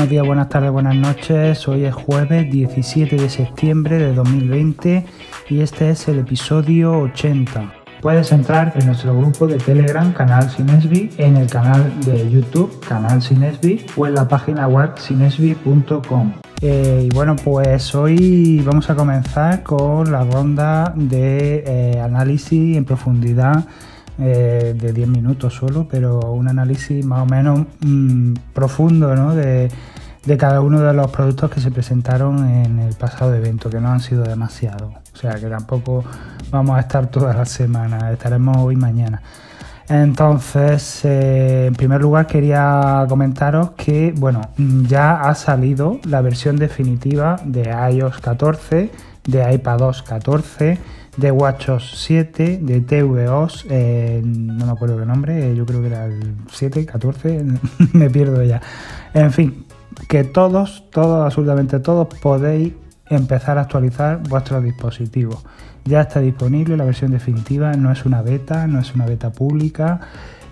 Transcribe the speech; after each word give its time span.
buenos 0.00 0.12
días, 0.12 0.26
buenas 0.26 0.48
tardes, 0.48 0.70
buenas 0.70 0.96
noches. 0.96 1.68
Hoy 1.68 1.84
es 1.84 1.92
jueves 1.92 2.50
17 2.50 3.16
de 3.16 3.28
septiembre 3.28 3.98
de 3.98 4.14
2020 4.14 5.04
y 5.50 5.60
este 5.60 5.90
es 5.90 6.08
el 6.08 6.20
episodio 6.20 7.00
80. 7.00 7.70
Puedes 8.00 8.32
entrar 8.32 8.72
en 8.76 8.86
nuestro 8.86 9.14
grupo 9.14 9.46
de 9.46 9.58
Telegram, 9.58 10.10
Canal 10.14 10.48
Sinesbi, 10.48 11.10
en 11.18 11.36
el 11.36 11.50
canal 11.50 11.92
de 12.06 12.30
YouTube, 12.30 12.80
Canal 12.80 13.20
Sinesbi, 13.20 13.84
o 13.94 14.06
en 14.06 14.14
la 14.14 14.26
página 14.26 14.66
web 14.68 14.92
sinesbi.com. 14.96 16.32
Eh, 16.62 17.08
y 17.10 17.14
bueno, 17.14 17.36
pues 17.36 17.94
hoy 17.94 18.62
vamos 18.64 18.88
a 18.88 18.94
comenzar 18.94 19.62
con 19.62 20.10
la 20.10 20.24
ronda 20.24 20.94
de 20.96 21.62
eh, 21.66 22.00
análisis 22.00 22.74
en 22.74 22.86
profundidad 22.86 23.66
eh, 24.20 24.74
de 24.76 24.92
10 24.92 25.08
minutos 25.08 25.54
solo, 25.54 25.86
pero 25.90 26.20
un 26.32 26.48
análisis 26.48 27.04
más 27.04 27.22
o 27.22 27.26
menos 27.26 27.66
mm, 27.80 28.34
profundo 28.52 29.14
¿no? 29.16 29.34
de, 29.34 29.70
de, 30.24 30.36
cada 30.36 30.60
uno 30.60 30.80
de 30.80 30.92
los 30.92 31.10
productos 31.10 31.50
que 31.50 31.60
se 31.60 31.70
presentaron 31.70 32.48
en 32.48 32.78
el 32.80 32.94
pasado 32.94 33.34
evento, 33.34 33.70
que 33.70 33.80
no 33.80 33.90
han 33.90 34.00
sido 34.00 34.22
demasiado. 34.22 34.92
O 35.14 35.16
sea 35.16 35.34
que 35.34 35.46
tampoco 35.46 36.04
vamos 36.50 36.76
a 36.76 36.80
estar 36.80 37.06
todas 37.08 37.36
las 37.36 37.48
semanas, 37.48 38.12
estaremos 38.12 38.56
hoy 38.58 38.76
mañana. 38.76 39.22
Entonces, 39.90 41.04
eh, 41.04 41.66
en 41.66 41.74
primer 41.74 42.00
lugar 42.00 42.28
quería 42.28 43.04
comentaros 43.08 43.72
que, 43.72 44.14
bueno, 44.16 44.42
ya 44.56 45.22
ha 45.22 45.34
salido 45.34 45.98
la 46.04 46.20
versión 46.20 46.56
definitiva 46.56 47.40
de 47.44 47.74
iOS 47.92 48.20
14, 48.20 48.90
de 49.24 49.54
iPadOS 49.54 50.04
14 50.04 50.78
de 51.16 51.30
WatchOS 51.30 51.92
7, 52.04 52.60
de 52.62 52.80
TVOS, 52.80 53.66
eh, 53.68 54.22
no 54.24 54.66
me 54.66 54.72
acuerdo 54.72 54.98
qué 54.98 55.06
nombre, 55.06 55.54
yo 55.54 55.66
creo 55.66 55.80
que 55.80 55.88
era 55.88 56.06
el 56.06 56.34
7, 56.50 56.86
14, 56.86 57.44
me 57.92 58.10
pierdo 58.10 58.42
ya. 58.42 58.60
En 59.12 59.32
fin, 59.32 59.66
que 60.08 60.24
todos, 60.24 60.84
todos, 60.90 61.24
absolutamente 61.24 61.80
todos 61.80 62.08
podéis 62.20 62.74
empezar 63.08 63.58
a 63.58 63.62
actualizar 63.62 64.22
vuestros 64.28 64.62
dispositivos. 64.62 65.44
Ya 65.84 66.02
está 66.02 66.20
disponible 66.20 66.76
la 66.76 66.84
versión 66.84 67.10
definitiva, 67.10 67.72
no 67.72 67.90
es 67.90 68.04
una 68.04 68.22
beta, 68.22 68.66
no 68.66 68.78
es 68.78 68.94
una 68.94 69.06
beta 69.06 69.30
pública, 69.30 70.00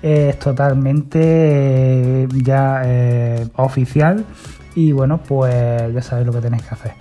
es 0.03 0.39
totalmente 0.39 1.21
eh, 1.23 2.29
ya 2.43 2.83
eh, 2.85 3.47
oficial 3.57 4.25
y 4.75 4.93
bueno, 4.93 5.21
pues 5.23 5.93
ya 5.93 6.03
sabéis 6.03 6.27
lo 6.27 6.33
que 6.33 6.41
tenéis 6.41 6.63
que 6.63 6.75
hacer. 6.75 6.93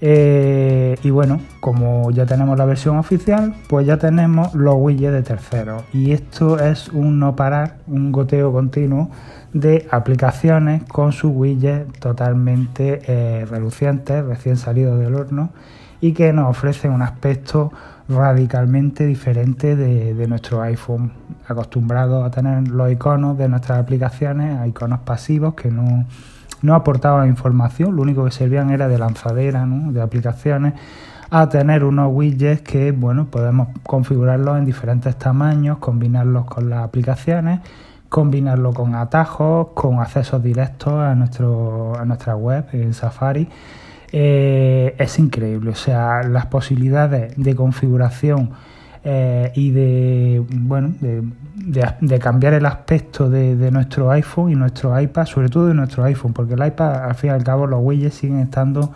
Eh, 0.00 0.96
y 1.02 1.10
bueno, 1.10 1.40
como 1.60 2.10
ya 2.12 2.24
tenemos 2.24 2.56
la 2.56 2.64
versión 2.64 2.98
oficial, 2.98 3.54
pues 3.68 3.86
ya 3.86 3.96
tenemos 3.96 4.54
los 4.54 4.74
widgets 4.78 5.12
de 5.12 5.22
terceros. 5.22 5.82
Y 5.92 6.12
esto 6.12 6.58
es 6.58 6.88
un 6.88 7.18
no 7.18 7.34
parar, 7.34 7.78
un 7.86 8.12
goteo 8.12 8.52
continuo 8.52 9.10
de 9.52 9.88
aplicaciones 9.90 10.84
con 10.84 11.12
sus 11.12 11.32
widgets 11.34 11.98
totalmente 11.98 13.02
eh, 13.06 13.44
relucientes, 13.46 14.24
recién 14.24 14.56
salidos 14.56 14.98
del 15.00 15.14
horno, 15.14 15.50
y 16.00 16.12
que 16.12 16.32
nos 16.32 16.48
ofrecen 16.48 16.92
un 16.92 17.02
aspecto 17.02 17.72
radicalmente 18.08 19.04
diferente 19.04 19.74
de, 19.74 20.14
de 20.14 20.28
nuestro 20.28 20.62
iPhone, 20.62 21.12
acostumbrados 21.46 22.24
a 22.24 22.30
tener 22.30 22.68
los 22.68 22.90
iconos 22.90 23.36
de 23.36 23.48
nuestras 23.48 23.80
aplicaciones, 23.80 24.66
iconos 24.68 25.00
pasivos 25.00 25.54
que 25.54 25.70
no 25.70 26.06
no 26.62 26.74
aportaban 26.74 27.28
información, 27.28 27.96
lo 27.96 28.02
único 28.02 28.24
que 28.24 28.30
servían 28.30 28.70
era 28.70 28.88
de 28.88 28.98
lanzadera, 28.98 29.64
de 29.66 30.00
aplicaciones, 30.00 30.74
a 31.30 31.48
tener 31.48 31.84
unos 31.84 32.10
widgets 32.12 32.62
que 32.62 32.92
bueno, 32.92 33.26
podemos 33.26 33.68
configurarlos 33.82 34.58
en 34.58 34.64
diferentes 34.64 35.16
tamaños, 35.16 35.78
combinarlos 35.78 36.46
con 36.46 36.70
las 36.70 36.84
aplicaciones, 36.84 37.60
combinarlo 38.08 38.72
con 38.72 38.94
atajos, 38.94 39.68
con 39.74 40.00
accesos 40.00 40.42
directos 40.42 40.94
a, 40.94 41.14
nuestro, 41.14 41.98
a 41.98 42.04
nuestra 42.04 42.34
web 42.34 42.66
en 42.72 42.94
Safari. 42.94 43.48
Eh, 44.10 44.94
es 44.98 45.18
increíble, 45.18 45.70
o 45.70 45.74
sea, 45.74 46.22
las 46.22 46.46
posibilidades 46.46 47.34
de 47.36 47.54
configuración 47.54 48.50
eh, 49.10 49.52
y 49.54 49.70
de, 49.70 50.44
bueno, 50.50 50.92
de, 51.00 52.18
cambiar 52.18 52.52
el 52.52 52.66
aspecto 52.66 53.30
de, 53.30 53.70
nuestro 53.70 54.10
iPhone 54.10 54.50
y 54.50 54.54
nuestro 54.54 55.00
iPad, 55.00 55.24
sobre 55.24 55.48
todo 55.48 55.68
de 55.68 55.72
nuestro 55.72 56.04
iPhone, 56.04 56.34
porque 56.34 56.52
el 56.52 56.66
iPad 56.66 57.04
al 57.04 57.14
fin 57.14 57.30
y 57.30 57.32
al 57.32 57.42
cabo 57.42 57.66
los 57.66 57.80
widgets 57.82 58.16
siguen 58.16 58.40
estando 58.40 58.92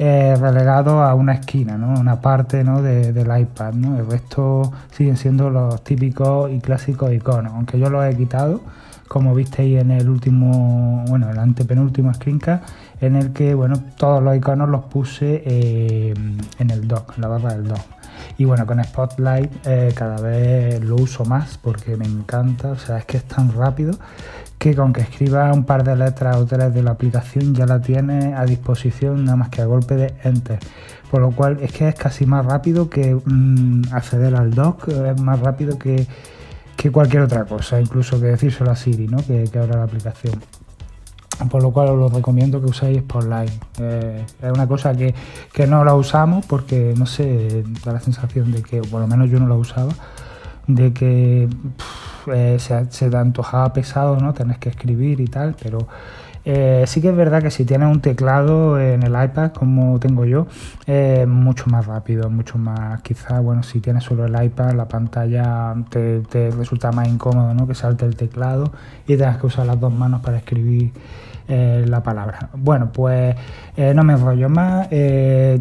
eh, 0.00 0.34
relegados 0.40 0.94
a 0.94 1.14
una 1.14 1.34
esquina, 1.34 1.78
¿no? 1.78 2.00
una 2.00 2.20
parte 2.20 2.64
¿no? 2.64 2.82
del 2.82 3.40
iPad. 3.40 3.74
¿no? 3.74 3.96
El 3.96 4.10
resto 4.10 4.72
siguen 4.90 5.16
siendo 5.16 5.50
los 5.50 5.84
típicos 5.84 6.50
y 6.50 6.58
clásicos 6.58 7.12
iconos, 7.12 7.52
aunque 7.52 7.78
yo 7.78 7.88
los 7.90 8.04
he 8.04 8.16
quitado, 8.16 8.60
como 9.06 9.36
visteis 9.36 9.80
en 9.80 9.92
el 9.92 10.08
último, 10.08 11.04
bueno, 11.06 11.30
el 11.30 11.38
antepenúltimo 11.38 12.12
screencast, 12.12 12.68
en 13.00 13.14
el 13.14 13.32
que 13.32 13.54
bueno, 13.54 13.80
todos 13.98 14.20
los 14.20 14.36
iconos 14.36 14.68
los 14.68 14.86
puse 14.86 15.44
eh, 15.46 16.12
en 16.58 16.70
el 16.70 16.88
dock, 16.88 17.12
en 17.14 17.22
la 17.22 17.28
barra 17.28 17.54
del 17.54 17.68
dock. 17.68 18.03
Y 18.36 18.44
bueno, 18.44 18.66
con 18.66 18.82
Spotlight 18.82 19.66
eh, 19.66 19.92
cada 19.94 20.20
vez 20.20 20.82
lo 20.82 20.96
uso 20.96 21.24
más 21.24 21.56
porque 21.56 21.96
me 21.96 22.04
encanta, 22.04 22.70
o 22.70 22.76
sea, 22.76 22.98
es 22.98 23.04
que 23.04 23.18
es 23.18 23.24
tan 23.24 23.52
rápido 23.52 23.96
que 24.58 24.74
con 24.74 24.92
que 24.92 25.02
escriba 25.02 25.52
un 25.52 25.64
par 25.64 25.84
de 25.84 25.94
letras 25.94 26.36
o 26.36 26.46
tres 26.46 26.74
de 26.74 26.82
la 26.82 26.92
aplicación 26.92 27.54
ya 27.54 27.66
la 27.66 27.80
tiene 27.80 28.34
a 28.34 28.44
disposición 28.44 29.24
nada 29.24 29.36
más 29.36 29.50
que 29.50 29.62
a 29.62 29.66
golpe 29.66 29.94
de 29.94 30.14
enter. 30.24 30.58
Por 31.10 31.20
lo 31.20 31.30
cual 31.30 31.58
es 31.60 31.70
que 31.72 31.88
es 31.88 31.94
casi 31.94 32.26
más 32.26 32.44
rápido 32.44 32.90
que 32.90 33.14
mm, 33.14 33.92
acceder 33.92 34.34
al 34.34 34.52
dock, 34.52 34.88
es 34.88 35.20
más 35.20 35.38
rápido 35.40 35.78
que, 35.78 36.06
cualquier 36.92 37.22
otra 37.22 37.46
cosa, 37.46 37.80
incluso 37.80 38.20
que 38.20 38.26
decírselo 38.26 38.70
a 38.70 38.76
Siri, 38.76 39.08
¿no? 39.08 39.16
que, 39.16 39.44
que 39.44 39.58
abra 39.58 39.78
la 39.78 39.84
aplicación 39.84 40.34
por 41.50 41.62
lo 41.62 41.70
cual 41.70 41.88
os 42.00 42.12
recomiendo 42.12 42.60
que 42.60 42.66
uséis 42.66 42.98
Spotlight. 42.98 43.52
Eh, 43.80 44.24
es 44.42 44.52
una 44.52 44.66
cosa 44.66 44.94
que, 44.94 45.14
no 45.66 45.84
la 45.84 45.94
usamos 45.94 46.44
porque, 46.46 46.94
no 46.96 47.06
sé, 47.06 47.64
da 47.84 47.92
la 47.92 48.00
sensación 48.00 48.52
de 48.52 48.62
que, 48.62 48.80
por 48.82 49.00
lo 49.00 49.06
menos 49.06 49.30
yo 49.30 49.38
no 49.38 49.48
la 49.48 49.54
usaba, 49.54 49.92
de 50.66 50.92
que 50.92 51.48
eh, 52.32 52.56
se, 52.58 52.90
se, 52.90 53.10
te 53.10 53.16
antojaba 53.16 53.72
pesado, 53.72 54.16
¿no? 54.16 54.32
Tenés 54.32 54.58
que 54.58 54.68
escribir 54.68 55.20
y 55.20 55.26
tal, 55.26 55.54
pero 55.60 55.86
eh, 56.44 56.84
sí 56.86 57.00
que 57.00 57.08
es 57.08 57.16
verdad 57.16 57.42
que 57.42 57.50
si 57.50 57.64
tienes 57.64 57.88
un 57.88 58.00
teclado 58.00 58.78
en 58.78 59.02
el 59.02 59.12
iPad, 59.12 59.52
como 59.52 59.98
tengo 59.98 60.24
yo, 60.24 60.46
es 60.86 61.26
mucho 61.26 61.66
más 61.68 61.86
rápido, 61.86 62.28
mucho 62.30 62.58
más, 62.58 63.00
quizás, 63.02 63.42
bueno, 63.42 63.62
si 63.62 63.80
tienes 63.80 64.04
solo 64.04 64.26
el 64.26 64.44
iPad, 64.44 64.72
la 64.72 64.86
pantalla 64.86 65.74
te, 65.88 66.20
te 66.20 66.50
resulta 66.50 66.92
más 66.92 67.08
incómodo, 67.08 67.54
¿no? 67.54 67.66
Que 67.66 67.74
salte 67.74 68.04
el 68.04 68.16
teclado 68.16 68.72
y 69.06 69.16
tengas 69.16 69.38
que 69.38 69.46
usar 69.46 69.66
las 69.66 69.80
dos 69.80 69.92
manos 69.92 70.20
para 70.20 70.38
escribir 70.38 70.92
eh, 71.46 71.84
la 71.86 72.02
palabra. 72.02 72.48
Bueno, 72.54 72.90
pues 72.90 73.36
eh, 73.76 73.92
no 73.94 74.02
me 74.02 74.14
enrollo 74.14 74.48
más. 74.48 74.88
Eh, 74.90 75.60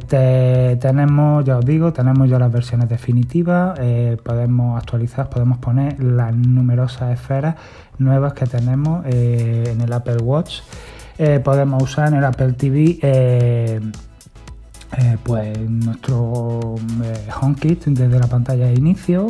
tenemos, 0.79 1.43
ya 1.43 1.57
os 1.57 1.65
digo, 1.65 1.91
tenemos 1.91 2.29
ya 2.29 2.39
las 2.39 2.51
versiones 2.51 2.87
definitivas. 2.87 3.77
podemos 4.23 4.77
actualizar, 4.77 5.29
podemos 5.29 5.57
poner 5.57 6.01
las 6.01 6.33
numerosas 6.33 7.11
esferas 7.11 7.55
nuevas 7.97 8.33
que 8.33 8.45
tenemos 8.45 9.05
en 9.05 9.81
el 9.81 9.91
Apple 9.91 10.17
Watch. 10.23 10.61
podemos 11.43 11.83
usar 11.83 12.07
en 12.09 12.15
el 12.15 12.25
Apple 12.25 12.53
TV. 12.53 13.81
pues 15.23 15.69
nuestro 15.69 16.75
HomeKit 17.41 17.85
desde 17.87 18.19
la 18.19 18.27
pantalla 18.27 18.67
de 18.67 18.73
inicio, 18.73 19.27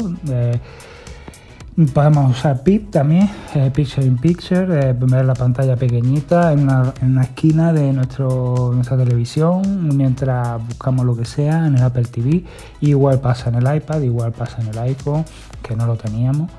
Podemos 1.75 2.37
usar 2.37 2.61
PIP 2.61 2.91
también, 2.91 3.27
eh, 3.55 3.71
Picture 3.73 4.05
in 4.05 4.17
Picture, 4.17 4.89
eh, 4.89 4.93
ver 4.93 5.25
la 5.25 5.33
pantalla 5.33 5.75
pequeñita 5.75 6.53
en 6.53 6.69
una, 6.69 7.23
esquina 7.23 7.73
de 7.73 7.91
nuestro, 7.91 8.71
nuestra 8.75 8.95
televisión 8.95 9.89
mientras 9.97 10.63
buscamos 10.67 11.03
lo 11.03 11.15
que 11.15 11.25
sea 11.25 11.65
en 11.65 11.75
el 11.75 11.81
Apple 11.81 12.05
TV. 12.05 12.43
Igual 12.81 13.21
pasa 13.21 13.49
en 13.49 13.55
el 13.55 13.75
iPad, 13.75 14.01
igual 14.01 14.33
pasa 14.33 14.61
en 14.61 14.67
el 14.67 14.77
iPhone, 14.77 15.25
que 15.63 15.75
no 15.75 15.87
lo 15.87 15.95
teníamos 15.95 16.51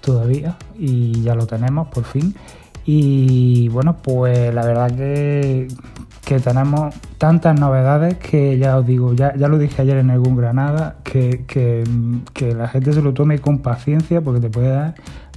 todavía 0.00 0.56
y 0.76 1.22
ya 1.22 1.36
lo 1.36 1.46
tenemos 1.46 1.86
por 1.86 2.02
fin. 2.02 2.34
Y 2.84 3.68
bueno, 3.68 3.96
pues 4.02 4.52
la 4.52 4.64
verdad 4.64 4.90
que, 4.90 5.68
que 6.26 6.40
tenemos 6.40 6.92
tantas 7.18 7.58
novedades 7.58 8.16
que 8.16 8.58
ya 8.58 8.76
os 8.78 8.84
digo, 8.84 9.14
ya, 9.14 9.36
ya 9.36 9.46
lo 9.46 9.58
dije 9.58 9.82
ayer 9.82 9.98
en 9.98 10.10
algún 10.10 10.34
Granada, 10.34 10.96
que, 11.04 11.44
que, 11.46 11.84
la 12.52 12.66
gente 12.66 12.92
se 12.92 13.00
lo 13.00 13.14
tome 13.14 13.38
con 13.38 13.60
paciencia 13.60 14.20
porque 14.20 14.40
te 14.40 14.50
puede 14.50 14.70
dar 14.70 14.94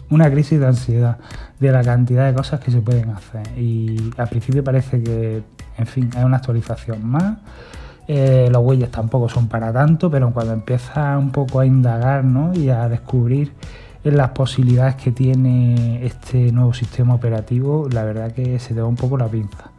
una 0.10 0.32
crisis 0.32 0.60
de 0.60 0.66
ansiedad 0.66 1.20
de 1.60 1.72
la 1.72 1.84
cantidad 1.84 2.26
de 2.26 2.34
cosas 2.34 2.60
que 2.60 2.72
se 2.72 2.82
pueden 2.82 3.12
hacer. 3.12 3.48
Y 3.56 4.10
al 4.18 4.30
principio 4.30 4.64
parece 4.64 5.04
que, 5.04 5.44
en 5.78 5.86
fin, 5.86 6.10
hay 6.18 6.24
una 6.24 6.38
actualización 6.38 7.06
más. 7.06 7.38
Eh, 8.08 8.50
los 8.52 8.64
huellas 8.64 8.90
tampoco 8.90 9.30
son 9.30 9.48
para 9.48 9.72
tanto, 9.72 10.10
pero 10.10 10.34
cuando 10.34 10.54
empiezas 10.54 11.20
un 11.20 11.30
poco 11.30 11.60
a 11.60 11.68
indagar 11.68 12.26
¿no? 12.26 12.52
y 12.56 12.70
a 12.70 12.90
descubrir 12.90 13.54
las 14.04 14.32
posibilidades 14.32 14.96
que 14.96 15.12
tiene 15.12 16.04
este 16.04 16.52
nuevo 16.52 16.74
sistema 16.74 17.14
operativo, 17.14 17.88
la 17.92 18.04
verdad 18.06 18.32
que 18.32 18.58
se 18.58 18.74
te 18.74 18.82
va 18.82 18.88
un 18.88 18.96
poco 18.96 19.20
la 19.20 19.28
pinza. 19.28 19.70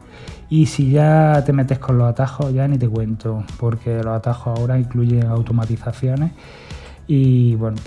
Y 0.51 0.65
si 0.65 0.91
ya 0.91 1.41
te 1.45 1.53
metes 1.53 1.79
con 1.79 1.97
los 1.97 2.09
atajos, 2.09 2.53
ya 2.53 2.67
ni 2.67 2.77
te 2.77 2.89
cuento, 2.89 3.45
porque 3.57 4.03
los 4.03 4.17
atajos 4.17 4.59
ahora 4.59 4.77
incluyen 4.77 5.27
automatizaciones 5.27 6.33
y 7.07 7.55
bueno, 7.55 7.77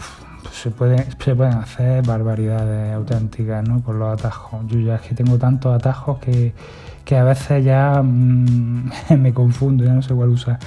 se, 0.51 0.71
puede, 0.71 1.07
se 1.23 1.35
pueden 1.37 1.53
hacer 1.53 2.03
barbaridades 2.07 2.95
auténticas 2.95 3.69
¿no? 3.69 3.83
con 3.83 3.99
los 3.99 4.19
atajos. 4.19 4.63
Yo 4.69 4.79
ya 4.81 4.95
es 4.95 5.03
que 5.03 5.15
tengo 5.15 5.37
tantos 5.37 5.75
atajos 5.75 6.19
que, 6.21 6.55
que 7.05 7.17
a 7.19 7.25
veces 7.25 7.63
ya 7.67 8.01
mm, 8.03 8.91
me 9.19 9.35
confundo, 9.35 9.85
ya 9.85 9.93
no 9.93 10.01
sé 10.01 10.15
cuál 10.15 10.31
usar. 10.31 10.59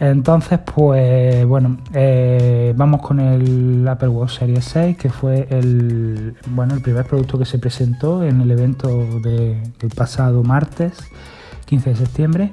Entonces, 0.00 0.58
pues 0.58 1.44
bueno, 1.44 1.76
eh, 1.92 2.72
vamos 2.74 3.02
con 3.02 3.20
el 3.20 3.86
Apple 3.86 4.08
Watch 4.08 4.38
Series 4.38 4.64
6, 4.64 4.96
que 4.96 5.10
fue 5.10 5.46
el, 5.50 6.34
bueno, 6.48 6.74
el 6.74 6.80
primer 6.80 7.04
producto 7.04 7.38
que 7.38 7.44
se 7.44 7.58
presentó 7.58 8.24
en 8.24 8.40
el 8.40 8.50
evento 8.50 8.88
del 9.20 9.90
pasado 9.94 10.42
martes, 10.42 10.94
15 11.66 11.90
de 11.90 11.96
septiembre. 11.96 12.52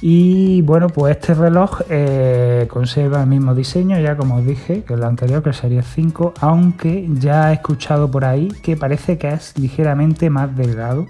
Y 0.00 0.62
bueno, 0.62 0.88
pues 0.88 1.18
este 1.18 1.34
reloj 1.34 1.82
eh, 1.90 2.66
conserva 2.70 3.20
el 3.20 3.28
mismo 3.28 3.54
diseño, 3.54 4.00
ya 4.00 4.16
como 4.16 4.36
os 4.36 4.46
dije, 4.46 4.82
que 4.82 4.94
el 4.94 5.04
anterior, 5.04 5.42
que 5.42 5.52
Series 5.52 5.84
5, 5.94 6.32
aunque 6.40 7.06
ya 7.12 7.50
he 7.50 7.54
escuchado 7.56 8.10
por 8.10 8.24
ahí 8.24 8.48
que 8.62 8.78
parece 8.78 9.18
que 9.18 9.28
es 9.28 9.52
ligeramente 9.58 10.30
más 10.30 10.56
delgado 10.56 11.06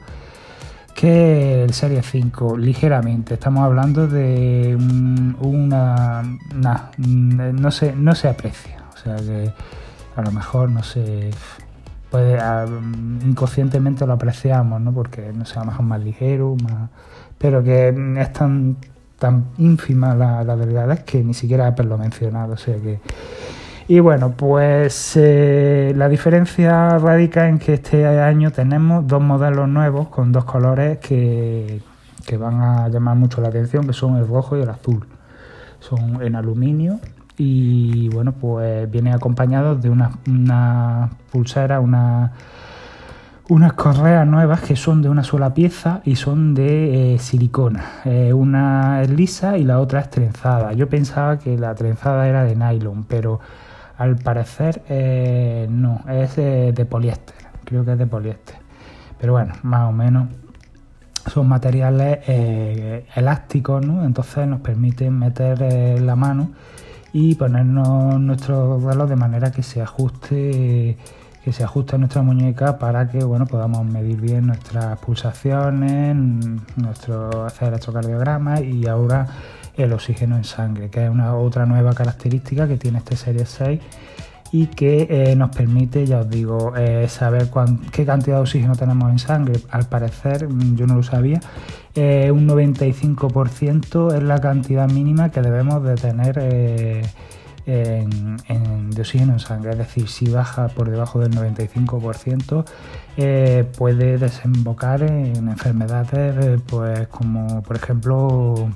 que 1.00 1.64
el 1.64 1.72
Serie 1.72 2.02
5, 2.02 2.58
ligeramente. 2.58 3.34
Estamos 3.34 3.64
hablando 3.64 4.06
de 4.06 4.76
una... 5.40 6.22
no, 6.98 7.70
se, 7.70 7.94
no 7.94 8.14
se 8.14 8.28
aprecia. 8.28 8.84
O 8.92 8.98
sea 8.98 9.16
que 9.16 9.50
a 10.14 10.22
lo 10.22 10.30
mejor 10.30 10.70
no 10.70 10.82
se... 10.82 11.30
Puede, 12.10 12.38
inconscientemente 13.24 14.06
lo 14.06 14.12
apreciamos, 14.12 14.78
¿no? 14.80 14.92
Porque 14.92 15.32
no 15.32 15.46
sea 15.46 15.64
mejor 15.64 15.86
más 15.86 16.02
ligero, 16.02 16.56
más, 16.62 16.90
pero 17.38 17.62
que 17.62 17.94
es 18.18 18.32
tan, 18.32 18.76
tan 19.18 19.46
ínfima 19.56 20.14
la, 20.14 20.44
la 20.44 20.56
delgadez 20.56 21.04
que 21.04 21.22
ni 21.22 21.32
siquiera 21.32 21.68
Apple 21.68 21.86
lo 21.86 21.94
ha 21.94 21.98
mencionado. 21.98 22.54
O 22.54 22.58
sea 22.58 22.76
que 22.76 23.00
y 23.90 23.98
bueno, 23.98 24.34
pues 24.36 25.16
eh, 25.16 25.92
la 25.96 26.08
diferencia 26.08 26.96
radica 27.00 27.48
en 27.48 27.58
que 27.58 27.74
este 27.74 28.06
año 28.06 28.52
tenemos 28.52 29.04
dos 29.04 29.20
modelos 29.20 29.68
nuevos 29.68 30.06
con 30.10 30.30
dos 30.30 30.44
colores 30.44 30.98
que, 30.98 31.82
van 32.38 32.60
a 32.60 32.88
llamar 32.88 33.16
mucho 33.16 33.40
la 33.40 33.48
atención, 33.48 33.88
que 33.88 33.92
son 33.92 34.16
el 34.16 34.28
rojo 34.28 34.56
y 34.56 34.62
el 34.62 34.70
azul. 34.70 35.08
Son 35.80 36.22
en 36.22 36.36
aluminio 36.36 37.00
y 37.36 38.08
bueno, 38.10 38.30
pues 38.30 38.88
vienen 38.88 39.12
acompañados 39.12 39.82
de 39.82 39.90
unas 39.90 40.14
una 40.28 41.10
pulseras, 41.32 41.82
una, 41.82 42.30
unas 43.48 43.72
correas 43.72 44.24
nuevas 44.24 44.60
que 44.60 44.76
son 44.76 45.02
de 45.02 45.08
una 45.08 45.24
sola 45.24 45.52
pieza 45.52 46.00
y 46.04 46.14
son 46.14 46.54
de 46.54 47.14
eh, 47.14 47.18
silicona. 47.18 48.02
Eh, 48.04 48.32
una 48.32 49.02
es 49.02 49.10
lisa 49.10 49.58
y 49.58 49.64
la 49.64 49.80
otra 49.80 49.98
es 49.98 50.10
trenzada. 50.10 50.74
Yo 50.74 50.88
pensaba 50.88 51.40
que 51.40 51.58
la 51.58 51.74
trenzada 51.74 52.28
era 52.28 52.44
de 52.44 52.54
nylon, 52.54 53.02
pero 53.02 53.40
al 54.00 54.16
parecer 54.16 54.82
eh, 54.88 55.66
no, 55.68 56.02
es 56.08 56.36
de, 56.36 56.86
poliéster, 56.88 57.36
creo 57.66 57.84
que 57.84 57.92
es 57.92 57.98
de 57.98 58.06
poliéster. 58.06 58.56
Pero 59.20 59.34
bueno, 59.34 59.52
más 59.62 59.90
o 59.90 59.92
menos 59.92 60.28
son 61.30 61.46
materiales 61.46 62.20
eh, 62.26 63.04
elásticos, 63.14 63.84
¿no? 63.84 64.06
Entonces 64.06 64.48
nos 64.48 64.62
permiten 64.62 65.18
meter 65.18 65.58
eh, 65.60 66.00
la 66.00 66.16
mano 66.16 66.50
y 67.12 67.34
ponernos 67.34 68.18
nuestro 68.18 68.80
reloj 68.80 69.06
de 69.06 69.16
manera 69.16 69.52
que 69.52 69.62
se 69.62 69.82
ajuste 69.82 70.96
que 71.44 71.52
se 71.52 71.64
ajuste 71.64 71.96
a 71.96 71.98
nuestra 71.98 72.22
muñeca 72.22 72.78
para 72.78 73.08
que 73.08 73.22
bueno 73.24 73.46
podamos 73.46 73.84
medir 73.84 74.18
bien 74.20 74.46
nuestras 74.46 74.98
pulsaciones, 74.98 76.16
nuestro 76.76 77.44
hacer 77.44 77.68
electrocardiograma 77.68 78.60
y 78.60 78.86
ahora 78.86 79.26
el 79.76 79.92
oxígeno 79.92 80.36
en 80.36 80.44
sangre, 80.44 80.90
que 80.90 81.04
es 81.04 81.10
una 81.10 81.34
otra 81.36 81.66
nueva 81.66 81.94
característica 81.94 82.66
que 82.68 82.76
tiene 82.76 82.98
este 82.98 83.16
Serie 83.16 83.46
6 83.46 83.80
y 84.52 84.66
que 84.66 85.06
eh, 85.10 85.36
nos 85.36 85.54
permite, 85.54 86.06
ya 86.06 86.20
os 86.20 86.30
digo, 86.30 86.74
eh, 86.76 87.06
saber 87.08 87.48
qué 87.92 88.04
cantidad 88.04 88.36
de 88.36 88.42
oxígeno 88.42 88.74
tenemos 88.74 89.10
en 89.10 89.18
sangre. 89.18 89.60
Al 89.70 89.88
parecer, 89.88 90.48
mm, 90.48 90.76
yo 90.76 90.86
no 90.86 90.96
lo 90.96 91.02
sabía, 91.02 91.40
eh, 91.94 92.30
un 92.30 92.46
95% 92.46 94.12
es 94.14 94.22
la 94.22 94.40
cantidad 94.40 94.88
mínima 94.90 95.30
que 95.30 95.40
debemos 95.40 95.82
de 95.84 95.94
tener 95.94 96.38
en, 97.66 98.90
de 98.90 99.00
oxígeno 99.00 99.34
en 99.34 99.38
sangre. 99.38 99.70
Es 99.72 99.78
decir, 99.78 100.08
si 100.08 100.28
baja 100.28 100.68
por 100.68 100.90
debajo 100.90 101.20
del 101.20 101.30
95%, 101.30 102.64
puede 103.76 104.18
desembocar 104.18 105.02
en 105.02 105.48
enfermedades 105.48 106.60
pues, 106.66 107.06
como, 107.08 107.62
por 107.62 107.76
ejemplo, 107.76 108.68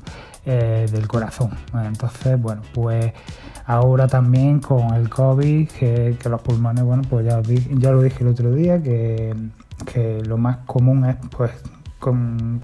eh, 0.47 0.87
del 0.93 1.09
corazón. 1.09 1.51
Entonces, 1.73 2.41
bueno, 2.41 2.61
pues 2.75 3.13
ahora 3.67 4.07
también 4.09 4.61
con 4.61 4.95
el 4.95 5.09
COVID, 5.09 5.69
que, 5.69 6.19
los 6.29 6.43
pulmones, 6.43 6.85
bueno, 6.85 7.03
pues 7.09 7.25
ya, 7.25 7.41
ya 7.43 7.91
lo 7.91 8.03
dije 8.03 8.23
el 8.23 8.29
otro 8.29 8.53
día, 8.53 8.83
que, 8.83 9.35
lo 10.27 10.37
más 10.37 10.59
común 10.67 11.07
es 11.07 11.17
pues 11.35 11.51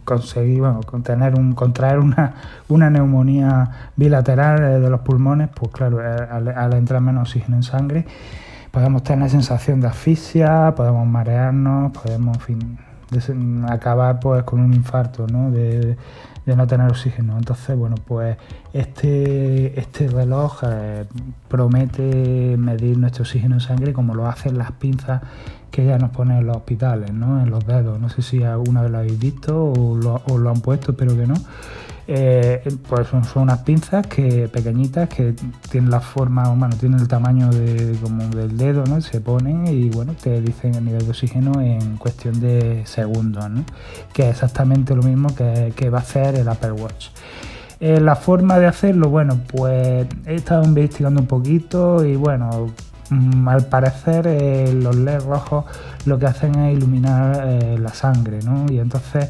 conseguir, 0.05 0.61
bueno, 0.61 0.81
tener 1.03 1.35
un, 1.35 1.55
contraer 1.55 1.99
una, 1.99 2.35
una 2.69 2.91
neumonía 2.91 3.93
bilateral 3.97 4.63
eh, 4.63 4.81
de 4.81 4.91
los 4.91 5.01
pulmones, 5.01 5.49
pues 5.55 5.73
claro, 5.73 6.01
eh, 6.03 6.29
al, 6.55 6.75
entrar 6.75 7.01
menos 7.01 7.31
oxígeno 7.31 7.57
en 7.57 7.63
sangre, 7.63 8.07
podemos 8.71 9.03
tener 9.03 9.31
sensación 9.31 9.81
de 9.81 9.87
asfixia, 9.87 10.75
podemos 10.77 11.07
marearnos, 11.07 11.93
podemos, 11.93 12.37
fin, 12.43 12.79
acabar 13.69 14.21
pues 14.21 14.43
con 14.43 14.61
un 14.61 14.75
infarto, 14.75 15.27
¿no? 15.27 15.51
De 16.51 16.57
no 16.57 16.67
tener 16.67 16.91
oxígeno. 16.91 17.39
Entonces, 17.39 17.77
bueno, 17.77 17.97
pues 18.05 18.37
este, 18.73 19.79
este 19.79 20.09
reloj 20.09 20.61
eh, 20.65 21.05
promete 21.49 22.57
medir 22.59 22.99
nuestro 22.99 23.23
oxígeno 23.23 23.55
en 23.57 23.61
sangre 23.61 23.93
como 23.93 24.15
lo 24.15 24.27
hacen 24.27 24.59
las 24.59 24.73
pinzas 24.73 25.23
que 25.71 25.87
ya 25.87 25.99
nos 25.99 26.11
ponen 26.11 26.39
en 26.39 26.47
los 26.47 26.57
hospitales, 26.57 27.13
¿no? 27.13 27.41
En 27.41 27.51
los 27.51 27.65
dedos. 27.65 28.01
No 28.01 28.09
sé 28.09 28.23
si 28.23 28.43
alguna 28.43 28.83
vez 28.83 28.91
lo 28.91 28.99
habéis 28.99 29.19
visto 29.19 29.73
o 29.73 29.97
lo, 29.97 30.51
han 30.51 30.61
puesto, 30.61 30.91
espero 30.93 31.17
que 31.17 31.27
no. 31.27 31.35
Eh, 32.13 32.61
pues 32.89 33.07
son, 33.07 33.23
unas 33.37 33.61
pinzas 33.61 34.05
que 34.05 34.49
pequeñitas 34.49 35.09
que 35.09 35.33
tienen 35.71 35.93
la 35.93 36.01
forma, 36.01 36.49
bueno, 36.49 36.75
tienen 36.75 36.99
el 36.99 37.07
tamaño 37.07 37.51
de, 37.51 37.97
como 38.03 38.27
del 38.31 38.57
dedo, 38.57 38.83
¿no? 38.85 39.01
Se 39.01 39.21
ponen 39.21 39.69
y 39.69 39.91
bueno, 39.91 40.15
te 40.21 40.41
dicen 40.41 40.75
el 40.75 40.87
nivel 40.87 41.05
de 41.05 41.11
oxígeno 41.11 41.61
en 41.61 41.99
cuestión 41.99 42.41
de 42.41 42.83
segundos, 42.85 43.49
¿no? 43.49 43.65
Que 44.13 44.25
es 44.25 44.31
exactamente 44.31 44.97
lo 44.97 45.05
mismo 45.05 45.29
que, 45.37 45.89
va 45.89 45.99
a 45.99 46.01
hacer 46.01 46.35
el 46.35 46.49
Apple 46.49 46.73
Watch. 46.73 47.11
Eh, 47.79 48.01
la 48.01 48.17
forma 48.17 48.59
de 48.59 48.67
hacerlo, 48.67 49.09
bueno, 49.09 49.43
pues 49.47 50.09
he 50.27 50.35
estado 50.35 50.65
investigando 50.65 51.21
un 51.21 51.29
poquito 51.29 52.05
y 52.05 52.17
bueno, 52.17 52.73
mm, 53.11 53.47
al 53.47 53.67
parecer 53.67 54.27
eh, 54.27 54.73
los 54.75 54.97
LEDs 54.97 55.23
rojos 55.23 55.65
lo 56.07 56.19
que 56.19 56.27
hacen 56.27 56.57
es 56.57 56.77
iluminar 56.77 57.79
la 57.79 57.95
sangre, 57.95 58.41
¿no? 58.43 58.67
Y 58.69 58.81
entonces 58.81 59.29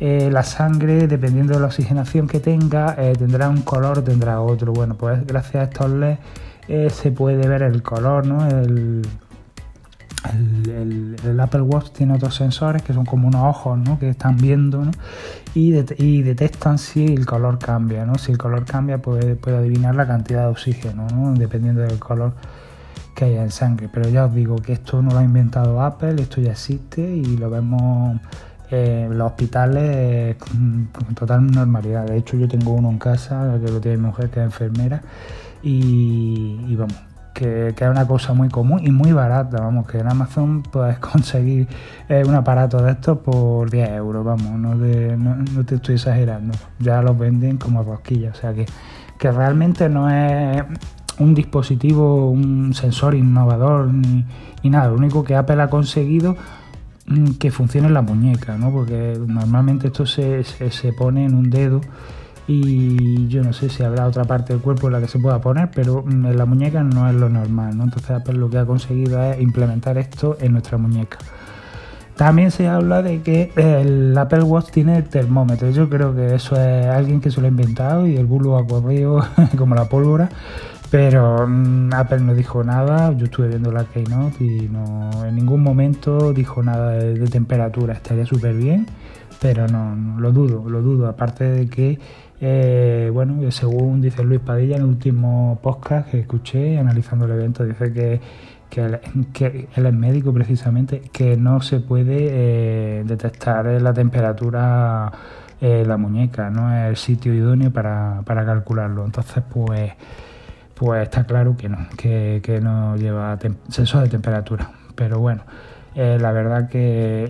eh, 0.00 0.30
la 0.30 0.44
sangre, 0.44 1.08
dependiendo 1.08 1.54
de 1.54 1.60
la 1.60 1.66
oxigenación 1.66 2.28
que 2.28 2.38
tenga, 2.38 2.94
eh, 2.98 3.14
tendrá 3.18 3.48
un 3.48 3.62
color, 3.62 4.02
tendrá 4.02 4.40
otro. 4.40 4.72
Bueno, 4.72 4.94
pues 4.94 5.26
gracias 5.26 5.56
a 5.56 5.62
estos 5.64 5.90
LEDs 5.90 6.18
eh, 6.68 6.90
se 6.90 7.10
puede 7.10 7.48
ver 7.48 7.62
el 7.62 7.82
color, 7.82 8.26
¿no? 8.26 8.46
El, 8.46 9.02
Apple 11.40 11.62
Watch 11.62 11.90
tiene 11.92 12.14
otros 12.14 12.34
sensores 12.34 12.82
que 12.82 12.92
son 12.92 13.04
como 13.04 13.28
unos 13.28 13.42
ojos 13.44 13.78
¿no? 13.78 13.98
que 13.98 14.10
están 14.10 14.36
viendo 14.36 14.84
¿no? 14.84 14.90
y, 15.54 15.70
detectan 15.70 16.76
si 16.76 17.06
el 17.06 17.24
color 17.24 17.58
cambia. 17.58 18.04
¿no? 18.04 18.16
Si 18.16 18.32
el 18.32 18.38
color 18.38 18.64
cambia, 18.64 18.98
puede, 18.98 19.36
puede 19.36 19.58
adivinar 19.58 19.94
la 19.94 20.06
cantidad 20.06 20.42
de 20.42 20.48
oxígeno, 20.48 21.06
¿no? 21.14 21.32
dependiendo 21.34 21.82
del 21.82 21.98
color 21.98 22.34
que 23.14 23.26
haya 23.26 23.42
en 23.42 23.50
sangre. 23.50 23.88
Pero 23.90 24.10
ya 24.10 24.26
os 24.26 24.34
digo 24.34 24.56
que 24.56 24.72
esto 24.72 25.00
no 25.00 25.12
lo 25.12 25.18
ha 25.18 25.24
inventado 25.24 25.80
Apple, 25.80 26.20
esto 26.20 26.40
ya 26.40 26.50
existe 26.52 27.00
y 27.00 27.36
lo 27.36 27.48
vemos 27.48 28.20
eh, 28.70 29.08
los 29.10 29.28
hospitales 29.28 30.36
con, 30.36 30.88
total 31.14 31.46
normalidad. 31.46 32.04
De 32.06 32.18
hecho, 32.18 32.36
yo 32.36 32.46
tengo 32.48 32.72
uno 32.72 32.90
en 32.90 32.98
casa, 32.98 33.58
que 33.64 33.70
lo 33.70 33.80
tiene 33.80 33.96
mi 33.96 34.06
mujer, 34.06 34.28
que 34.28 34.40
es 34.40 34.46
enfermera, 34.46 35.02
y, 35.62 36.76
vamos, 36.76 36.96
que, 37.32 37.68
es 37.68 37.82
una 37.82 38.06
cosa 38.06 38.34
muy 38.34 38.48
común 38.48 38.80
y 38.84 38.90
muy 38.90 39.12
barata. 39.12 39.62
Vamos, 39.62 39.86
que 39.86 39.98
en 39.98 40.08
Amazon 40.08 40.62
puedes 40.62 40.98
conseguir 41.00 41.66
eh, 42.08 42.22
un 42.26 42.34
aparato 42.34 42.82
de 42.82 42.92
estos 42.92 43.18
por 43.18 43.70
10 43.70 43.90
euros, 43.90 44.24
vamos, 44.24 44.58
no, 44.58 44.74
no, 44.74 45.64
te 45.64 45.76
estoy 45.76 45.94
exagerando. 45.94 46.54
Ya 46.78 47.00
los 47.00 47.18
venden 47.18 47.56
como 47.56 47.82
rosquillas, 47.82 48.36
o 48.36 48.40
sea 48.40 48.52
que, 48.52 48.66
que 49.18 49.32
realmente 49.32 49.88
no 49.88 50.10
es 50.10 50.62
un 51.18 51.34
dispositivo, 51.34 52.30
un 52.30 52.74
sensor 52.74 53.14
innovador 53.14 53.86
ni, 53.86 54.26
ni 54.62 54.70
nada. 54.70 54.88
Lo 54.88 54.96
único 54.96 55.24
que 55.24 55.34
Apple 55.34 55.62
ha 55.62 55.70
conseguido 55.70 56.36
que 57.38 57.50
funcione 57.50 57.88
en 57.88 57.94
la 57.94 58.02
muñeca, 58.02 58.56
¿no? 58.58 58.70
Porque 58.70 59.18
normalmente 59.26 59.88
esto 59.88 60.06
se, 60.06 60.44
se, 60.44 60.92
pone 60.92 61.24
en 61.24 61.34
un 61.34 61.50
dedo 61.50 61.80
y 62.46 63.28
yo 63.28 63.42
no 63.42 63.52
sé 63.52 63.68
si 63.68 63.82
habrá 63.82 64.06
otra 64.06 64.24
parte 64.24 64.52
del 64.52 64.62
cuerpo 64.62 64.86
en 64.88 64.94
la 64.94 65.00
que 65.00 65.08
se 65.08 65.18
pueda 65.18 65.40
poner, 65.40 65.70
pero 65.70 66.02
mm, 66.02 66.26
en 66.26 66.38
la 66.38 66.44
muñeca 66.44 66.82
no 66.82 67.08
es 67.08 67.14
lo 67.14 67.28
normal, 67.28 67.76
¿no? 67.76 67.84
Entonces 67.84 68.10
Apple 68.10 68.34
lo 68.34 68.50
que 68.50 68.58
ha 68.58 68.66
conseguido 68.66 69.22
es 69.22 69.40
implementar 69.40 69.98
esto 69.98 70.36
en 70.40 70.52
nuestra 70.52 70.78
muñeca. 70.78 71.18
También 72.16 72.50
se 72.50 72.66
habla 72.66 73.00
de 73.00 73.22
que 73.22 73.52
el 73.54 74.18
Apple 74.18 74.42
Watch 74.42 74.70
tiene 74.70 75.02
termómetro. 75.02 75.70
Yo 75.70 75.88
creo 75.88 76.16
que 76.16 76.34
eso 76.34 76.56
es 76.56 76.86
alguien 76.86 77.20
que 77.20 77.30
se 77.30 77.40
lo 77.40 77.46
ha 77.46 77.50
inventado 77.50 78.08
y 78.08 78.16
el 78.16 78.26
bulo 78.26 78.58
ha 78.58 78.66
corrido 78.66 79.24
como 79.56 79.76
la 79.76 79.84
pólvora. 79.84 80.28
Pero 80.90 81.46
mm, 81.46 81.92
Apple 81.92 82.20
no 82.20 82.34
dijo 82.34 82.64
nada, 82.64 83.12
yo 83.12 83.26
estuve 83.26 83.48
viendo 83.48 83.70
la 83.70 83.84
Keynote 83.84 84.42
y 84.42 84.68
no 84.68 85.10
en 85.24 85.34
ningún 85.36 85.62
momento 85.62 86.32
dijo 86.32 86.62
nada 86.62 86.92
de, 86.92 87.26
temperatura, 87.28 87.94
estaría 87.94 88.24
súper 88.24 88.54
bien, 88.54 88.86
pero 89.40 89.66
no, 89.68 90.18
lo 90.18 90.32
dudo, 90.32 90.68
lo 90.68 90.80
dudo, 90.80 91.06
aparte 91.08 91.44
de 91.44 91.68
que, 91.68 91.98
eh, 92.40 93.10
bueno, 93.12 93.50
según 93.50 94.00
dice 94.00 94.24
Luis 94.24 94.40
Padilla 94.40 94.76
en 94.76 94.82
el 94.82 94.88
último 94.88 95.58
podcast 95.62 96.10
que 96.10 96.20
escuché 96.20 96.78
analizando 96.78 97.26
el 97.26 97.32
evento, 97.32 97.66
dice 97.66 97.92
que, 97.92 98.20
que, 98.70 99.68
él, 99.74 99.86
es 99.86 99.94
médico 99.94 100.32
precisamente, 100.32 101.02
que 101.12 101.36
no 101.36 101.60
se 101.60 101.80
puede 101.80 102.28
eh, 102.30 103.04
detectar 103.04 103.66
la 103.66 103.92
temperatura 103.92 105.12
eh, 105.60 105.84
la 105.86 105.96
muñeca, 105.96 106.50
no 106.50 106.72
es 106.72 106.88
el 106.88 106.96
sitio 106.96 107.34
idóneo 107.34 107.72
para, 107.72 108.22
para 108.24 108.46
calcularlo. 108.46 109.04
Entonces, 109.04 109.42
pues 109.52 109.92
pues 110.78 111.02
está 111.02 111.24
claro 111.24 111.56
que 111.56 111.68
no, 111.68 111.88
que, 111.96 112.60
no 112.62 112.96
lleva 112.96 113.36
sensor 113.68 114.04
de 114.04 114.08
temperatura. 114.08 114.70
Pero 114.94 115.18
bueno, 115.18 115.42
eh, 115.96 116.18
la 116.20 116.30
verdad 116.30 116.68
que 116.68 117.24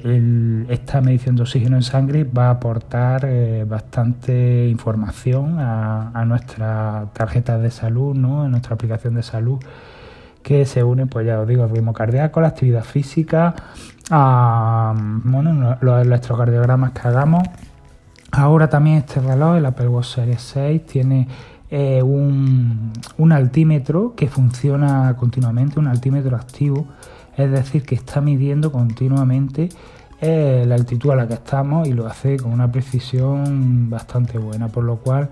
esta 0.68 1.00
medición 1.00 1.36
de 1.36 1.42
oxígeno 1.42 1.76
en 1.76 1.82
sangre 1.82 2.24
va 2.24 2.48
a 2.48 2.50
aportar 2.50 3.24
eh, 3.24 3.64
bastante 3.66 4.68
información 4.68 5.58
a, 5.60 6.10
a 6.12 6.26
nuestra 6.26 7.06
tarjeta 7.14 7.56
de 7.58 7.70
salud, 7.70 8.14
¿no? 8.14 8.42
a 8.42 8.48
nuestra 8.48 8.74
aplicación 8.74 9.14
de 9.14 9.22
salud, 9.22 9.58
que 10.42 10.66
se 10.66 10.84
une, 10.84 11.06
pues 11.06 11.26
ya 11.26 11.40
os 11.40 11.48
digo, 11.48 11.64
al 11.64 11.70
ritmo 11.70 11.94
cardíaco, 11.94 12.42
la 12.42 12.48
actividad 12.48 12.84
física, 12.84 13.54
a 14.10 14.94
bueno, 15.24 15.78
los 15.80 16.04
electrocardiogramas 16.04 16.92
que 16.92 17.08
hagamos. 17.08 17.44
Ahora 18.30 18.68
también 18.68 18.98
este 18.98 19.20
reloj, 19.20 19.56
el 19.56 19.64
Apple 19.64 19.88
Watch 19.88 20.16
Series 20.16 20.42
6, 20.42 20.84
tiene 20.84 21.28
eh, 21.70 22.02
un, 22.02 22.92
altímetro 23.30 24.14
que 24.16 24.26
funciona 24.26 25.14
continuamente, 25.18 25.78
un 25.78 25.86
altímetro 25.86 26.34
activo, 26.34 26.86
es 27.36 27.50
decir, 27.50 27.82
que 27.82 27.94
está 27.94 28.22
midiendo 28.22 28.72
continuamente 28.72 29.68
eh, 30.20 30.64
la 30.66 30.76
altitud 30.76 31.10
a 31.10 31.16
la 31.16 31.28
que 31.28 31.34
estamos 31.34 31.86
y 31.86 31.92
lo 31.92 32.06
hace 32.06 32.38
con 32.38 32.52
una 32.52 32.72
precisión 32.72 33.90
bastante 33.90 34.38
buena, 34.38 34.68
por 34.68 34.84
lo 34.84 34.96
cual 34.96 35.28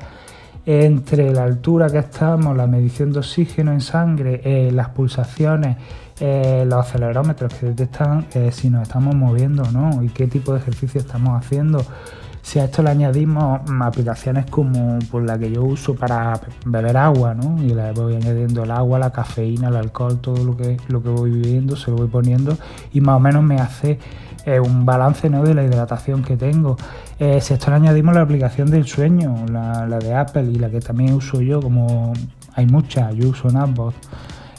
entre 0.67 1.33
la 1.33 1.45
altura 1.45 1.89
que 1.89 1.99
estamos, 1.99 2.55
la 2.55 2.67
medición 2.67 3.13
de 3.13 3.21
oxígeno 3.21 3.73
en 3.73 3.81
sangre, 3.81 4.43
eh, 4.45 4.71
las 4.73 4.91
pulsaciones, 4.91 5.77
los 6.19 6.87
acelerómetros 6.87 7.53
que 7.53 7.67
detectan 7.67 8.25
si 8.51 8.71
nos 8.71 8.85
estamos 8.85 9.15
moviendo 9.15 9.65
o 9.65 9.71
no 9.71 10.03
y 10.03 10.09
qué 10.09 10.27
tipo 10.27 10.55
de 10.55 10.61
ejercicio 10.61 10.99
estamos 10.99 11.39
haciendo 11.39 11.85
si 12.47 12.61
a 12.61 12.67
esto 12.67 12.81
le 12.81 12.91
añadimos 12.91 13.61
aplicaciones 13.81 14.47
como 14.49 15.01
pues, 15.11 15.25
la 15.25 15.37
que 15.37 15.51
yo 15.51 15.65
uso 15.65 15.97
para 15.97 16.41
beber 16.65 16.97
agua, 16.97 17.35
¿no? 17.35 17.61
Y 17.61 17.71
le 17.71 17.91
voy 17.91 18.15
añadiendo 18.15 18.63
el 18.63 18.71
agua, 18.71 19.01
la 19.01 19.11
cafeína, 19.11 19.67
el 19.67 19.75
alcohol, 19.75 20.21
todo 20.21 20.45
lo 20.45 20.57
que, 20.57 20.77
lo 20.87 21.03
que 21.03 21.09
voy 21.09 21.33
viviendo, 21.33 21.75
se 21.75 21.91
lo 21.91 21.97
voy 21.97 22.07
poniendo 22.07 22.57
y 22.93 23.01
más 23.01 23.17
o 23.17 23.19
menos 23.19 23.43
me 23.43 23.57
hace 23.57 23.99
eh, 24.45 24.61
un 24.61 24.87
balance 24.87 25.29
¿no? 25.29 25.43
de 25.43 25.55
la 25.55 25.65
hidratación 25.65 26.23
que 26.23 26.37
tengo. 26.37 26.77
Eh, 27.19 27.41
si 27.41 27.53
a 27.53 27.57
esto 27.57 27.69
le 27.71 27.79
añadimos 27.79 28.15
la 28.15 28.21
aplicación 28.21 28.71
del 28.71 28.87
sueño, 28.87 29.45
la, 29.51 29.85
de 29.99 30.15
Apple 30.15 30.45
y 30.45 30.55
la 30.55 30.71
que 30.71 30.79
también 30.79 31.15
uso 31.15 31.41
yo, 31.41 31.61
como 31.61 32.13
hay 32.55 32.67
muchas, 32.67 33.13
yo 33.17 33.31
uso 33.31 33.51
Napbot. 33.51 33.95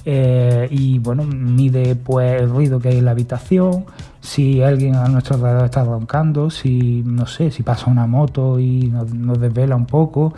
Eh, 0.03 0.67
y 0.71 0.99
bueno, 0.99 1.23
mide 1.23 1.95
pues 1.95 2.41
el 2.41 2.49
ruido 2.49 2.79
que 2.79 2.89
hay 2.89 2.97
en 2.97 3.05
la 3.05 3.11
habitación, 3.11 3.85
si 4.27 4.61
alguien 4.61 4.95
a 4.95 5.07
nuestro 5.07 5.35
alrededor 5.35 5.65
está 5.65 5.85
roncando, 5.85 6.49
si 6.49 7.01
no 7.05 7.25
sé, 7.25 7.49
si 7.49 7.63
pasa 7.63 7.89
una 7.89 8.05
moto 8.07 8.59
y 8.59 8.89
nos, 8.89 9.39
desvela 9.39 9.77
un 9.77 9.85
poco, 9.85 10.33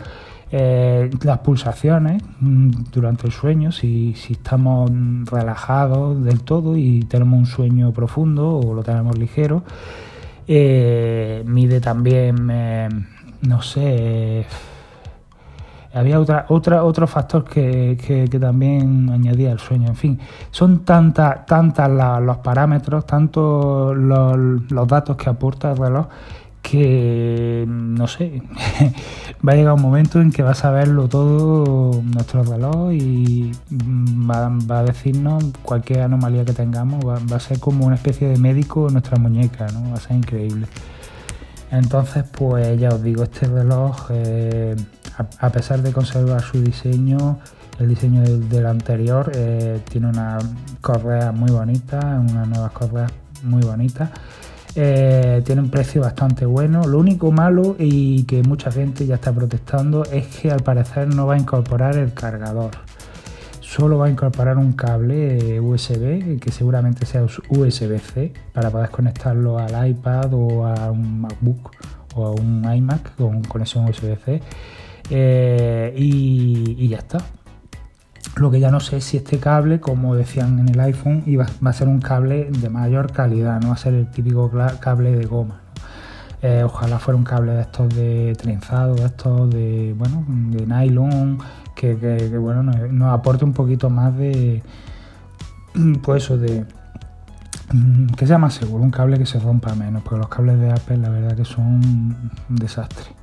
eh, 0.52 1.10
las 1.24 1.38
pulsaciones 1.38 2.22
mm, 2.38 2.70
durante 2.92 3.26
el 3.26 3.32
sueño, 3.32 3.72
si, 3.72 4.14
si, 4.14 4.34
estamos 4.34 4.90
relajados 5.28 6.22
del 6.22 6.42
todo 6.42 6.76
y 6.76 7.00
tenemos 7.02 7.36
un 7.36 7.46
sueño 7.46 7.92
profundo 7.92 8.58
o 8.58 8.74
lo 8.74 8.84
tenemos 8.84 9.18
ligero, 9.18 9.64
eh, 10.46 11.42
mide 11.46 11.80
también, 11.80 12.46
no 13.42 13.62
sé 13.62 14.46
había 15.92 16.20
otra, 16.20 16.46
otra, 16.48 16.84
otro 16.84 17.06
factor 17.06 17.44
que, 17.44 17.98
que, 18.30 18.38
también 18.38 19.10
añadía 19.10 19.50
el 19.50 19.58
sueño. 19.58 19.88
En 19.88 19.96
fin, 19.96 20.18
son 20.50 20.80
tantas 20.84 21.46
tantas 21.46 21.90
los 22.22 22.38
parámetros, 22.38 23.06
tantos 23.06 23.96
los, 23.96 24.88
datos 24.88 25.16
que 25.16 25.28
aporta 25.28 25.72
el 25.72 25.78
reloj 25.78 26.06
que 26.62 27.64
no 27.66 28.06
sé, 28.06 28.42
va 29.48 29.52
a 29.52 29.56
llegar 29.56 29.72
un 29.72 29.80
momento 29.80 30.20
en 30.20 30.30
que 30.30 30.42
va 30.42 30.50
a 30.50 30.54
saberlo 30.54 31.08
todo 31.08 32.02
nuestro 32.02 32.42
reloj 32.44 32.92
y 32.92 33.50
va, 33.72 34.78
a 34.78 34.82
decirnos 34.82 35.42
cualquier 35.62 36.02
anomalía 36.02 36.44
que 36.44 36.52
tengamos, 36.52 37.04
va, 37.04 37.18
va, 37.32 37.36
a 37.36 37.40
ser 37.40 37.58
como 37.60 37.86
una 37.86 37.94
especie 37.94 38.28
de 38.28 38.36
médico 38.36 38.88
en 38.88 38.92
nuestra 38.92 39.18
muñeca, 39.18 39.68
¿no? 39.72 39.90
Va 39.90 39.96
a 39.96 40.00
ser 40.00 40.18
increíble. 40.18 40.66
Entonces, 41.70 42.24
pues 42.24 42.78
ya 42.80 42.88
os 42.88 43.02
digo, 43.02 43.22
este 43.22 43.46
reloj, 43.46 44.08
eh, 44.10 44.74
a, 45.38 45.50
pesar 45.50 45.82
de 45.82 45.92
conservar 45.92 46.42
su 46.42 46.62
diseño, 46.62 47.38
el 47.78 47.88
diseño 47.88 48.22
del, 48.22 48.66
anterior, 48.66 49.30
eh, 49.34 49.80
tiene 49.88 50.08
una 50.08 50.38
correa 50.80 51.32
muy 51.32 51.50
bonita, 51.50 51.98
unas 51.98 52.48
nuevas 52.48 52.72
correas 52.72 53.12
muy 53.42 53.62
bonitas. 53.62 54.10
Eh, 54.76 55.42
tiene 55.44 55.62
un 55.62 55.70
precio 55.70 56.02
bastante 56.02 56.46
bueno. 56.46 56.86
Lo 56.86 56.98
único 56.98 57.32
malo 57.32 57.74
y 57.78 58.22
que 58.24 58.42
mucha 58.42 58.70
gente 58.70 59.04
ya 59.06 59.16
está 59.16 59.32
protestando 59.32 60.04
es 60.04 60.26
que 60.26 60.50
al 60.50 60.62
parecer 60.62 61.12
no 61.12 61.26
va 61.26 61.34
a 61.34 61.38
incorporar 61.38 61.96
el 61.96 62.14
cargador 62.14 62.70
solo 63.70 63.98
va 63.98 64.06
a 64.06 64.10
incorporar 64.10 64.58
un 64.58 64.72
cable 64.72 65.54
eh, 65.54 65.60
USB 65.60 66.40
que 66.40 66.50
seguramente 66.50 67.06
sea 67.06 67.22
USB-C 67.22 68.32
para 68.52 68.68
poder 68.68 68.90
conectarlo 68.90 69.58
al 69.58 69.88
iPad 69.88 70.34
o 70.34 70.66
a 70.66 70.90
un 70.90 71.20
MacBook 71.20 71.70
o 72.16 72.26
a 72.26 72.30
un 72.32 72.64
iMac 72.74 73.14
con 73.14 73.44
conexión 73.44 73.88
USB-C 73.88 74.42
eh, 75.10 75.92
y, 75.96 76.88
ya 76.88 76.98
está. 76.98 77.18
Lo 78.36 78.50
que 78.50 78.60
ya 78.60 78.70
no 78.70 78.80
sé 78.80 78.98
es 78.98 79.04
si 79.04 79.16
este 79.16 79.38
cable, 79.38 79.80
como 79.80 80.14
decían 80.14 80.58
en 80.60 80.68
el 80.68 80.80
iPhone, 80.80 81.24
iba, 81.26 81.46
va 81.64 81.70
a 81.70 81.72
ser 81.72 81.88
un 81.88 82.00
cable 82.00 82.48
de 82.50 82.70
mayor 82.70 83.12
calidad, 83.12 83.60
no 83.60 83.68
va 83.68 83.74
a 83.74 83.78
ser 83.78 83.94
el 83.94 84.10
típico 84.10 84.50
cable 84.80 85.16
de 85.16 85.26
goma. 85.26 85.62
Eh, 86.42 86.62
ojalá 86.64 86.98
fuera 86.98 87.18
un 87.18 87.24
cable 87.24 87.52
de 87.52 87.60
estos 87.60 87.94
de 87.94 88.34
trenzado, 88.38 88.94
de 88.94 89.04
estos 89.04 89.50
de 89.50 89.94
bueno, 89.98 90.24
de 90.26 90.66
nylon 90.66 91.38
que, 91.74 92.38
bueno, 92.38 92.62
nos, 92.62 93.12
aporte 93.12 93.44
un 93.44 93.52
poquito 93.52 93.90
más 93.90 94.16
de, 94.16 94.62
pues 96.02 96.24
eso, 96.24 96.38
de 96.38 96.64
que 98.16 98.26
sea 98.26 98.38
más 98.38 98.54
seguro, 98.54 98.82
un 98.82 98.90
cable 98.90 99.18
que 99.18 99.26
se 99.26 99.38
rompa 99.38 99.74
menos, 99.74 100.02
porque 100.02 100.18
los 100.18 100.28
cables 100.28 100.58
de 100.58 100.70
Apple 100.70 100.98
la 100.98 101.08
verdad 101.08 101.36
que 101.36 101.44
son 101.44 101.64
un 101.64 102.30
desastre. 102.48 103.19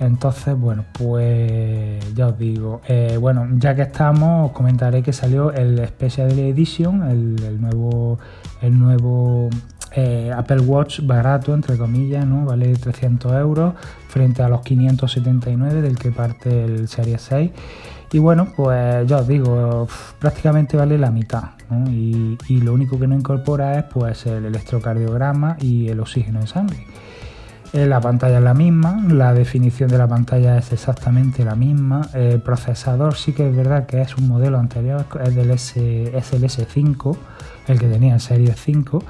Entonces, 0.00 0.58
bueno, 0.58 0.84
pues 0.92 2.14
ya 2.14 2.28
os 2.28 2.38
digo, 2.38 2.80
eh, 2.88 3.18
bueno, 3.20 3.46
ya 3.58 3.74
que 3.74 3.82
estamos, 3.82 4.50
os 4.50 4.52
comentaré 4.56 5.02
que 5.02 5.12
salió 5.12 5.52
el 5.52 5.86
Special 5.86 6.38
Edition, 6.38 7.02
el 7.02 7.60
nuevo, 7.60 8.18
el 8.62 8.78
nuevo 8.78 9.50
eh, 9.92 10.30
Apple 10.34 10.60
Watch 10.60 11.00
barato, 11.02 11.52
entre 11.52 11.76
comillas, 11.76 12.24
¿no? 12.24 12.44
vale 12.44 12.72
300 12.74 13.32
euros 13.32 13.74
frente 14.08 14.42
a 14.42 14.48
los 14.48 14.60
579 14.62 15.82
del 15.82 15.98
que 15.98 16.12
parte 16.12 16.64
el 16.64 16.88
Series 16.88 17.22
6. 17.22 17.50
Y 18.12 18.18
bueno, 18.18 18.52
pues 18.56 19.06
ya 19.06 19.18
os 19.18 19.28
digo, 19.28 19.86
prácticamente 20.18 20.76
vale 20.76 20.98
la 20.98 21.10
mitad. 21.10 21.50
Y, 21.88 22.36
lo 22.60 22.72
único 22.72 22.98
que 22.98 23.06
no 23.06 23.14
incorpora 23.14 23.78
es 23.78 23.84
pues 23.84 24.26
el 24.26 24.44
electrocardiograma 24.44 25.56
y 25.60 25.88
el 25.88 26.00
oxígeno 26.00 26.40
en 26.40 26.46
sangre. 26.48 26.86
La 27.72 28.00
pantalla 28.00 28.38
es 28.38 28.44
la 28.44 28.54
misma, 28.54 29.00
la 29.08 29.32
definición 29.32 29.88
de 29.90 29.98
la 29.98 30.08
pantalla 30.08 30.58
es 30.58 30.72
exactamente 30.72 31.44
la 31.44 31.54
misma. 31.54 32.02
El 32.14 32.40
procesador 32.40 33.14
sí 33.14 33.32
que 33.32 33.48
es 33.48 33.54
verdad 33.54 33.86
que 33.86 34.00
es 34.00 34.16
un 34.16 34.26
modelo 34.26 34.58
anterior, 34.58 35.06
es 35.24 35.34
del 35.34 35.52
S, 35.52 36.16
es 36.16 36.32
el 36.32 36.42
S5, 36.42 37.16
el 37.68 37.78
que 37.78 37.86
tenía 37.86 38.14
el 38.14 38.20
Series 38.20 38.60
5 38.60 39.04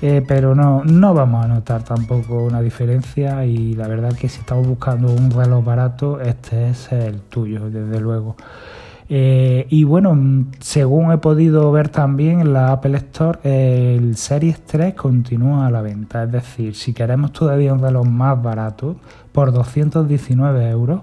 eh, 0.00 0.22
pero 0.26 0.54
no, 0.54 0.84
no 0.84 1.12
vamos 1.12 1.44
a 1.44 1.48
notar 1.48 1.82
tampoco 1.82 2.44
una 2.44 2.62
diferencia 2.62 3.44
y 3.44 3.74
la 3.74 3.88
verdad 3.88 4.14
que 4.14 4.28
si 4.28 4.38
estamos 4.38 4.66
buscando 4.66 5.10
un 5.10 5.30
reloj 5.30 5.64
barato, 5.64 6.20
este 6.20 6.70
es 6.70 6.92
el 6.92 7.20
tuyo, 7.22 7.68
desde 7.68 7.98
luego. 7.98 8.36
Eh, 9.10 9.66
y 9.70 9.84
bueno, 9.84 10.46
según 10.60 11.12
he 11.12 11.18
podido 11.18 11.72
ver 11.72 11.88
también 11.88 12.40
en 12.40 12.52
la 12.52 12.72
Apple 12.72 12.96
Store, 12.98 13.38
el 13.42 14.16
Series 14.16 14.60
3 14.66 14.94
continúa 14.94 15.66
a 15.66 15.70
la 15.70 15.80
venta. 15.80 16.24
Es 16.24 16.32
decir, 16.32 16.74
si 16.74 16.92
queremos 16.92 17.32
todavía 17.32 17.72
un 17.72 17.80
reloj 17.80 18.06
más 18.06 18.42
barato, 18.42 18.96
por 19.32 19.52
219 19.52 20.68
euros, 20.68 21.00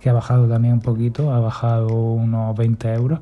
que 0.00 0.08
ha 0.08 0.12
bajado 0.12 0.46
también 0.46 0.74
un 0.74 0.80
poquito, 0.80 1.32
ha 1.32 1.40
bajado 1.40 1.88
unos 2.12 2.56
20 2.56 2.94
euros, 2.94 3.20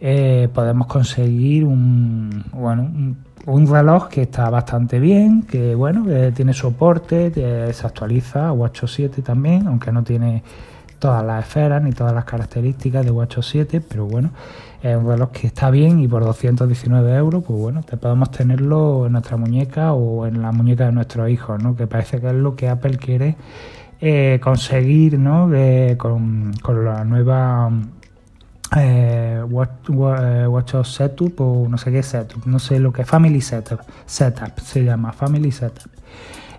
eh, 0.00 0.48
podemos 0.52 0.86
conseguir 0.86 1.64
un, 1.64 2.44
bueno, 2.52 2.90
un 3.46 3.66
reloj 3.66 4.08
que 4.08 4.22
está 4.22 4.50
bastante 4.50 5.00
bien, 5.00 5.42
que 5.42 5.74
bueno, 5.74 6.04
tiene 6.34 6.52
soporte, 6.52 7.32
se 7.72 7.86
actualiza 7.86 8.52
Watch 8.52 8.84
7 8.84 9.22
también, 9.22 9.66
aunque 9.66 9.92
no 9.92 10.02
tiene 10.02 10.42
todas 11.02 11.24
las 11.24 11.44
esferas 11.44 11.82
ni 11.82 11.90
todas 11.90 12.14
las 12.14 12.24
características 12.24 13.04
de 13.04 13.10
Watch 13.10 13.38
7, 13.42 13.80
pero 13.80 14.06
bueno, 14.06 14.30
es 14.80 14.96
un 14.96 15.08
reloj 15.08 15.32
que 15.32 15.48
está 15.48 15.68
bien 15.68 15.98
y 15.98 16.06
por 16.06 16.22
219 16.22 17.16
euros, 17.16 17.42
pues 17.44 17.58
bueno, 17.58 17.82
te 17.82 17.96
podemos 17.96 18.30
tenerlo 18.30 19.06
en 19.06 19.12
nuestra 19.12 19.36
muñeca 19.36 19.94
o 19.94 20.26
en 20.26 20.40
la 20.40 20.52
muñeca 20.52 20.86
de 20.86 20.92
nuestros 20.92 21.28
hijos, 21.28 21.60
¿no? 21.60 21.74
Que 21.74 21.88
parece 21.88 22.20
que 22.20 22.28
es 22.28 22.34
lo 22.34 22.54
que 22.54 22.68
Apple 22.68 22.98
quiere 22.98 23.34
eh, 24.00 24.38
conseguir, 24.40 25.18
¿no? 25.18 25.50
con, 25.98 26.52
con 26.62 26.84
la 26.84 27.02
nueva 27.02 27.68
eh, 28.76 29.42
Watch, 29.50 29.90
Watch 29.90 30.74
Setup 30.84 31.40
o 31.40 31.66
no 31.68 31.78
sé 31.78 31.90
qué 31.90 32.04
Setup, 32.04 32.46
no 32.46 32.60
sé 32.60 32.78
lo 32.78 32.92
que 32.92 33.02
es 33.02 33.08
Family 33.08 33.40
Setup, 33.40 33.80
Setup 34.06 34.56
se 34.60 34.84
llama 34.84 35.12
Family 35.12 35.50
Setup. 35.50 35.90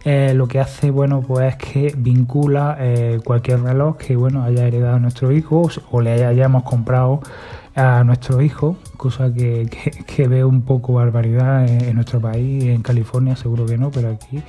Eh, 0.06 0.34
lo 0.34 0.48
que 0.48 0.60
hace, 0.60 0.92
bueno, 0.92 1.22
pues 1.22 1.54
es 1.54 1.56
que 1.56 1.94
vincula 1.98 2.76
eh, 2.80 3.22
cualquier 3.24 3.62
reloj 3.62 3.98
que, 3.98 4.18
bueno, 4.18 4.44
haya 4.44 4.68
heredado 4.68 5.00
nuestro 5.00 5.32
hijo 5.32 5.70
o 5.92 6.02
le 6.02 6.26
hayamos 6.26 6.64
comprado 6.64 7.22
a 7.76 8.04
nuestro 8.04 8.42
hijo, 8.42 8.76
cosa 8.98 9.34
que, 9.34 9.70
que, 10.06 10.28
veo 10.28 10.48
un 10.48 10.64
poco 10.64 10.94
barbaridad 10.94 11.68
en, 11.68 11.96
nuestro 11.96 12.20
país, 12.20 12.66
en 12.66 12.82
California 12.82 13.36
seguro 13.36 13.66
que 13.66 13.78
no, 13.78 13.92
pero 13.92 14.10
aquí, 14.10 14.44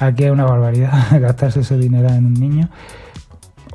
aquí 0.00 0.24
es 0.24 0.30
una 0.30 0.44
barbaridad 0.44 0.92
gastarse 1.20 1.60
ese 1.60 1.76
dinero 1.76 2.08
en 2.08 2.26
un 2.26 2.34
niño 2.34 2.70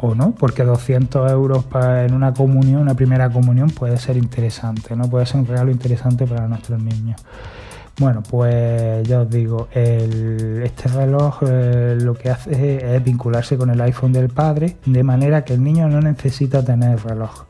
o 0.02 0.16
no, 0.16 0.32
porque 0.32 0.64
200 0.64 1.32
euros 1.32 1.64
para, 1.64 2.06
en 2.06 2.16
una 2.16 2.34
comunión, 2.34 2.82
una 2.82 2.96
primera 2.96 3.30
comunión, 3.30 3.70
puede 3.70 3.98
ser 3.98 4.18
interesante, 4.18 4.96
¿no? 4.96 5.08
Puede 5.08 5.28
ser 5.28 5.42
un 5.42 5.46
regalo 5.46 5.72
interesante 5.72 6.26
para 6.26 6.48
nuestros 6.48 6.82
niños. 6.82 7.22
Bueno, 8.02 8.24
pues 8.28 9.08
ya 9.08 9.20
os 9.22 9.30
digo, 9.30 9.68
este 9.76 10.88
reloj 10.88 11.44
eh, 11.48 11.96
lo 12.02 12.16
que 12.16 12.32
hace 12.32 12.96
es 12.96 13.04
vincularse 13.04 13.58
con 13.60 13.70
el 13.70 13.80
iPhone 13.80 14.12
del 14.12 14.30
padre, 14.30 14.78
de 14.88 15.04
manera 15.04 15.46
que 15.46 15.54
el 15.54 15.64
niño 15.64 15.88
no 15.88 16.02
necesita 16.02 16.66
tener 16.66 17.00
reloj. 17.06 17.46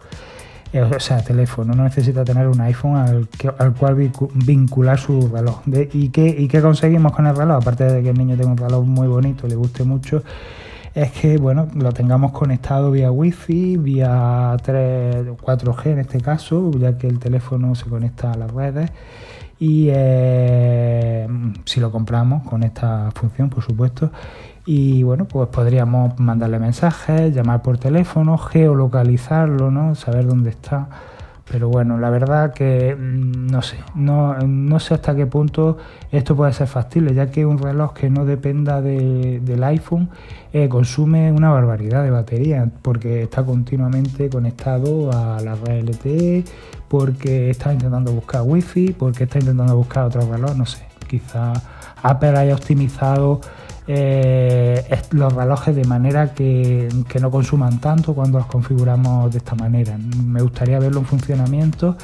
Eh, 0.74 0.82
o 0.82 1.00
sea, 1.00 1.24
teléfono, 1.24 1.74
no 1.74 1.86
necesita 1.86 2.26
tener 2.26 2.50
un 2.50 2.60
iPhone 2.60 2.98
al, 2.98 3.30
al 3.60 3.74
cual 3.76 3.96
vincular 3.96 5.00
su 5.00 5.30
reloj. 5.30 5.62
¿y, 5.94 6.10
qué, 6.10 6.28
¿Y 6.28 6.50
qué 6.50 6.62
conseguimos 6.62 7.14
con 7.14 7.28
el 7.28 7.36
reloj? 7.38 7.56
Aparte 7.62 7.86
de 7.86 8.04
que 8.04 8.10
el 8.10 8.18
niño 8.18 8.36
tenga 8.36 8.52
un 8.52 8.58
reloj 8.58 8.86
muy 8.86 9.08
bonito, 9.08 9.48
le 9.48 9.56
guste 9.56 9.86
mucho, 9.86 10.22
es 10.94 11.14
que 11.14 11.38
bueno, 11.38 11.70
lo 11.76 11.94
tengamos 11.94 12.34
conectado 12.34 12.92
vía 12.92 13.10
Wi-Fi, 13.10 13.78
vía 13.78 14.58
3, 14.62 15.28
4G 15.28 15.86
en 15.92 16.00
este 16.00 16.20
caso, 16.20 16.72
ya 16.78 16.98
que 16.98 17.08
el 17.08 17.20
teléfono 17.20 17.74
se 17.74 17.86
conecta 17.86 18.34
a 18.34 18.38
las 18.38 18.52
redes. 18.52 18.92
Y 19.62 19.90
eh, 19.92 21.28
si 21.66 21.80
lo 21.80 21.92
compramos 21.92 22.42
con 22.50 22.64
esta 22.64 23.12
función, 23.12 23.48
por 23.52 23.64
supuesto. 23.64 24.10
Y 24.66 25.04
bueno, 25.04 25.26
pues 25.26 25.50
podríamos 25.50 26.20
mandarle 26.20 26.58
mensajes, 26.58 27.36
llamar 27.36 27.62
por 27.62 27.78
teléfono, 27.78 28.40
geolocalizarlo, 28.40 29.70
¿no? 29.70 29.94
Saber 29.94 30.26
dónde 30.26 30.50
está 30.50 30.90
pero 31.50 31.70
bueno, 31.70 31.98
la 31.98 32.10
verdad 32.10 32.54
que 32.54 32.96
mm, 32.96 33.48
no 33.48 33.62
sé, 33.62 33.78
no, 33.96 34.38
no 34.40 34.80
sé 34.80 34.94
hasta 34.94 35.16
qué 35.16 35.26
punto 35.26 35.78
esto 36.12 36.36
puede 36.36 36.54
ser 36.54 36.68
factible, 36.68 37.14
ya 37.14 37.32
que 37.32 37.46
un 37.46 37.58
reloj 37.58 37.94
que 37.94 38.10
no 38.10 38.26
dependa 38.26 38.82
del 38.82 39.64
iPhone 39.64 40.10
eh, 40.54 40.70
consume 40.70 41.32
una 41.32 41.50
barbaridad 41.50 42.04
de 42.04 42.12
batería, 42.12 42.70
porque 42.82 43.24
está 43.24 43.44
continuamente 43.44 44.30
conectado 44.30 45.12
a 45.12 45.40
la 45.42 45.56
red 45.56 45.90
LTE, 45.90 46.44
porque 46.88 47.50
está 47.50 47.74
intentando 47.74 48.12
buscar 48.12 48.44
wifi, 48.44 48.94
porque 48.94 49.24
está 49.24 49.40
intentando 49.40 49.76
buscar 49.76 50.06
otro 50.06 50.22
reloj, 50.30 50.56
no 50.56 50.66
sé, 50.66 50.86
quizá 51.08 51.54
Apple 52.04 52.38
haya 52.38 52.56
optimizado 52.56 53.42
eh, 53.88 55.02
los 55.12 55.34
relojes 55.34 55.76
de 55.76 55.84
manera 55.86 56.34
que, 56.34 56.90
no 57.20 57.32
consuman 57.32 57.80
tanto 57.80 58.14
cuando 58.14 58.38
los 58.38 58.48
configuramos 58.48 59.32
de 59.32 59.40
esta 59.40 59.56
manera. 59.56 59.98
Me 59.98 60.42
gustaría 60.42 60.80
verlo 60.80 61.00
en 61.00 61.06
funcionamiento 61.06 61.98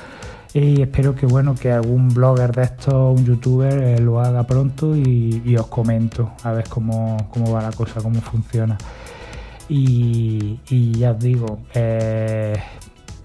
y 0.54 0.82
espero 0.82 1.14
que 1.14 1.26
bueno 1.26 1.56
que 1.56 1.72
algún 1.72 2.10
blogger 2.10 2.52
de 2.52 2.64
estos, 2.64 3.20
un 3.20 3.26
youtuber, 3.26 3.78
eh, 3.80 4.00
lo 4.00 4.20
haga 4.20 4.44
pronto 4.44 4.96
y, 4.96 5.56
os 5.58 5.68
comento 5.68 6.32
a 6.44 6.52
ver 6.52 6.68
cómo, 6.68 7.18
va 7.54 7.62
la 7.62 7.72
cosa, 7.72 8.02
cómo 8.02 8.22
funciona. 8.22 8.78
Y, 9.70 10.60
ya 10.98 11.12
os 11.12 11.20
digo, 11.20 11.60
eh, 11.74 12.56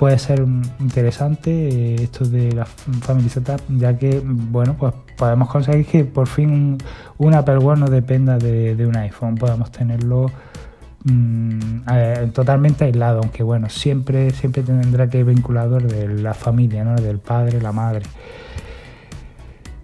puede 0.02 0.18
ser 0.18 0.44
interesante 0.80 1.94
esto 2.02 2.24
de 2.24 2.50
la 2.50 2.64
Family 2.66 3.28
Setup, 3.28 3.60
ya 3.68 3.96
que 3.96 4.20
bueno 4.24 4.74
pues 4.76 4.92
podemos 5.16 5.48
conseguir 5.48 5.86
que 5.86 6.04
por 6.04 6.26
fin 6.26 6.76
un, 7.18 7.34
Apple 7.36 7.58
Watch 7.58 7.78
no 7.78 7.86
dependa 7.86 8.36
de, 8.36 8.84
un 8.84 8.96
iPhone, 8.96 9.36
podamos 9.36 9.70
tenerlo 9.70 10.28
mm, 11.04 12.30
totalmente 12.32 12.86
aislado, 12.86 13.20
aunque 13.20 13.44
bueno, 13.44 13.68
siempre, 13.68 14.30
siempre 14.30 14.64
tendrá 14.64 15.08
que 15.08 15.20
ir 15.20 15.24
vinculado 15.24 15.78
de 15.78 16.08
la 16.08 16.34
familia, 16.34 16.82
¿no? 16.82 16.96
del 16.96 17.20
padre, 17.20 17.62
la 17.62 17.70
madre. 17.70 18.02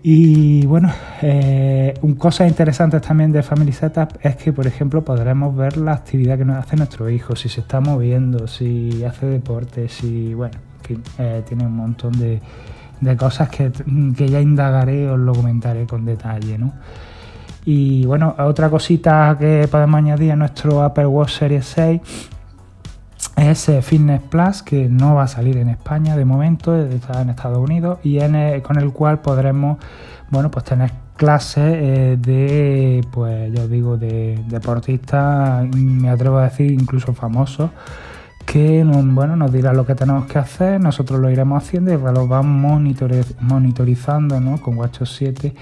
Y 0.02 0.64
bueno, 0.66 0.92
eh, 1.22 1.92
un 2.02 2.14
cosas 2.14 2.48
interesantes 2.48 3.02
también 3.02 3.32
de 3.32 3.42
Family 3.42 3.72
Setup 3.72 4.10
es 4.22 4.36
que, 4.36 4.52
por 4.52 4.66
ejemplo, 4.66 5.04
podremos 5.04 5.56
ver 5.56 5.76
la 5.76 5.92
actividad 5.92 6.38
que 6.38 6.44
nos 6.44 6.56
hace 6.56 6.76
nuestro 6.76 7.10
hijo, 7.10 7.34
si 7.34 7.48
se 7.48 7.60
está 7.60 7.80
moviendo, 7.80 8.46
si 8.46 9.04
hace 9.04 9.26
deporte, 9.26 9.88
si, 9.88 10.34
bueno, 10.34 10.56
eh, 11.18 11.42
tiene 11.46 11.66
un 11.66 11.76
montón 11.76 12.12
de, 12.18 12.40
de 13.00 13.16
cosas 13.16 13.48
que, 13.48 13.72
ya 14.16 14.40
indagaré, 14.40 15.08
os 15.10 15.18
lo 15.18 15.32
comentaré 15.32 15.86
con 15.86 16.04
detalle, 16.04 16.58
¿no? 16.58 16.72
Y 17.64 18.06
bueno, 18.06 18.34
otra 18.38 18.70
cosita 18.70 19.36
que 19.38 19.68
podemos 19.70 19.98
añadir 19.98 20.32
a 20.32 20.36
nuestro 20.36 20.82
Apple 20.82 21.06
Watch 21.06 21.38
Series 21.38 21.66
6 21.66 22.00
es 23.38 23.70
Fitness 23.82 24.20
Plus, 24.22 24.62
que 24.62 24.88
no 24.88 25.14
va 25.14 25.24
a 25.24 25.28
salir 25.28 25.56
en 25.58 25.68
España 25.68 26.16
de 26.16 26.24
momento, 26.24 26.76
está 26.76 27.22
en 27.22 27.30
Estados 27.30 27.58
Unidos, 27.58 27.98
y 28.02 28.18
con 28.62 28.78
el 28.78 28.92
cual 28.92 29.20
podremos, 29.20 29.78
bueno, 30.30 30.50
pues 30.50 30.64
tener 30.64 30.90
clases 31.16 31.74
eh, 31.76 32.16
de, 32.18 33.04
pues 33.10 33.52
ya 33.52 33.62
os 33.62 33.70
digo, 33.70 33.96
de 33.96 34.42
deportistas, 34.46 35.68
me 35.76 36.08
atrevo 36.08 36.38
a 36.38 36.44
decir 36.44 36.70
incluso 36.70 37.12
famosos, 37.12 37.70
que 38.50 38.82
bueno, 38.82 39.36
nos 39.36 39.52
dirá 39.52 39.74
lo 39.74 39.84
que 39.84 39.94
tenemos 39.94 40.24
que 40.24 40.38
hacer, 40.38 40.80
nosotros 40.80 41.20
lo 41.20 41.28
iremos 41.30 41.62
haciendo 41.62 41.92
y 41.92 41.98
lo 41.98 42.26
vamos 42.26 42.80
monitorizando 43.40 44.40
¿no? 44.40 44.58
con 44.58 44.78
WatchOS 44.78 45.16
7 45.16 45.54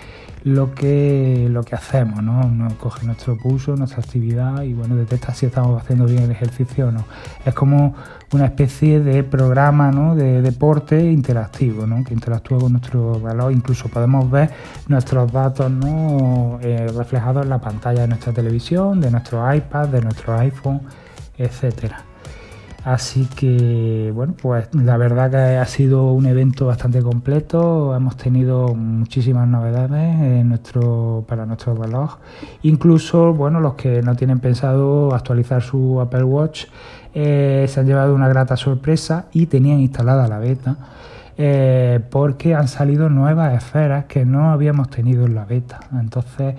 lo 0.44 0.72
que, 0.72 1.48
lo 1.50 1.64
que 1.64 1.74
hacemos, 1.74 2.22
¿no? 2.22 2.44
Nos 2.44 2.74
coge 2.74 3.04
nuestro 3.04 3.36
pulso, 3.36 3.74
nuestra 3.74 4.00
actividad 4.00 4.62
y 4.62 4.72
bueno, 4.74 4.94
detecta 4.94 5.34
si 5.34 5.46
estamos 5.46 5.82
haciendo 5.82 6.04
bien 6.04 6.22
el 6.22 6.30
ejercicio 6.30 6.86
o 6.86 6.92
no. 6.92 7.04
Es 7.44 7.52
como 7.54 7.96
una 8.32 8.44
especie 8.44 9.00
de 9.00 9.24
programa 9.24 9.90
¿no? 9.90 10.14
de 10.14 10.40
deporte 10.42 11.10
interactivo, 11.10 11.88
¿no? 11.88 12.04
que 12.04 12.14
interactúa 12.14 12.60
con 12.60 12.70
nuestro 12.70 13.18
reloj. 13.18 13.50
Incluso 13.50 13.88
podemos 13.88 14.30
ver 14.30 14.52
nuestros 14.86 15.32
datos 15.32 15.68
¿no? 15.68 16.60
Eh, 16.62 16.86
reflejados 16.96 17.42
en 17.42 17.48
la 17.48 17.58
pantalla 17.58 18.02
de 18.02 18.08
nuestra 18.08 18.32
televisión, 18.32 19.00
de 19.00 19.10
nuestro 19.10 19.52
iPad, 19.52 19.88
de 19.88 20.02
nuestro 20.02 20.38
iPhone, 20.38 20.82
etcétera. 21.36 22.04
Así 22.86 23.26
que, 23.26 24.12
bueno, 24.14 24.36
pues 24.40 24.68
la 24.72 24.96
verdad 24.96 25.28
que 25.28 25.58
ha 25.58 25.64
sido 25.66 26.12
un 26.12 26.24
evento 26.24 26.66
bastante 26.66 27.02
completo. 27.02 27.96
Hemos 27.96 28.16
tenido 28.16 28.76
muchísimas 28.76 29.48
novedades 29.48 30.46
para 31.26 31.46
nuestro 31.46 31.74
reloj. 31.74 32.18
Incluso, 32.62 33.34
bueno, 33.34 33.58
los 33.58 33.74
que 33.74 34.02
no 34.02 34.14
tienen 34.14 34.38
pensado 34.38 35.12
actualizar 35.12 35.62
su 35.62 36.00
Apple 36.00 36.22
Watch 36.22 36.66
eh, 37.12 37.66
se 37.68 37.80
han 37.80 37.86
llevado 37.86 38.14
una 38.14 38.28
grata 38.28 38.56
sorpresa 38.56 39.26
y 39.32 39.46
tenían 39.46 39.80
instalada 39.80 40.28
la 40.28 40.38
beta. 40.38 40.76
Eh, 41.36 41.98
porque 42.08 42.54
han 42.54 42.68
salido 42.68 43.08
nuevas 43.08 43.52
esferas 43.52 44.04
que 44.04 44.24
no 44.24 44.52
habíamos 44.52 44.90
tenido 44.90 45.26
en 45.26 45.34
la 45.34 45.44
beta. 45.44 45.80
Entonces, 45.92 46.54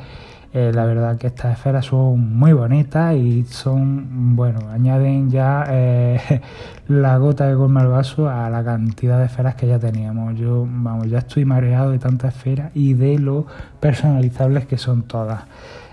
eh, 0.60 0.72
la 0.74 0.86
verdad 0.86 1.20
que 1.20 1.28
estas 1.28 1.54
esferas 1.56 1.86
son 1.86 2.36
muy 2.36 2.52
bonitas 2.52 3.16
y 3.16 3.44
son, 3.44 4.36
bueno, 4.36 4.60
añaden 4.72 5.30
ya 5.30 5.66
eh, 5.70 6.42
la 6.88 7.16
gota 7.18 7.46
de 7.46 7.56
colma 7.56 7.82
al 7.82 7.90
vaso 7.90 8.28
a 8.28 8.50
la 8.50 8.64
cantidad 8.64 9.20
de 9.20 9.26
esferas 9.26 9.54
que 9.54 9.68
ya 9.68 9.78
teníamos. 9.78 10.34
Yo, 10.34 10.66
vamos, 10.68 11.12
ya 11.12 11.20
estoy 11.20 11.46
mareado 11.46 11.92
de 11.92 12.00
tantas 12.00 12.36
esferas 12.36 12.72
y 12.74 12.96
de 12.96 13.20
lo 13.20 13.46
personalizables 13.80 14.66
que 14.66 14.80
son 14.80 15.04
todas. 15.04 15.44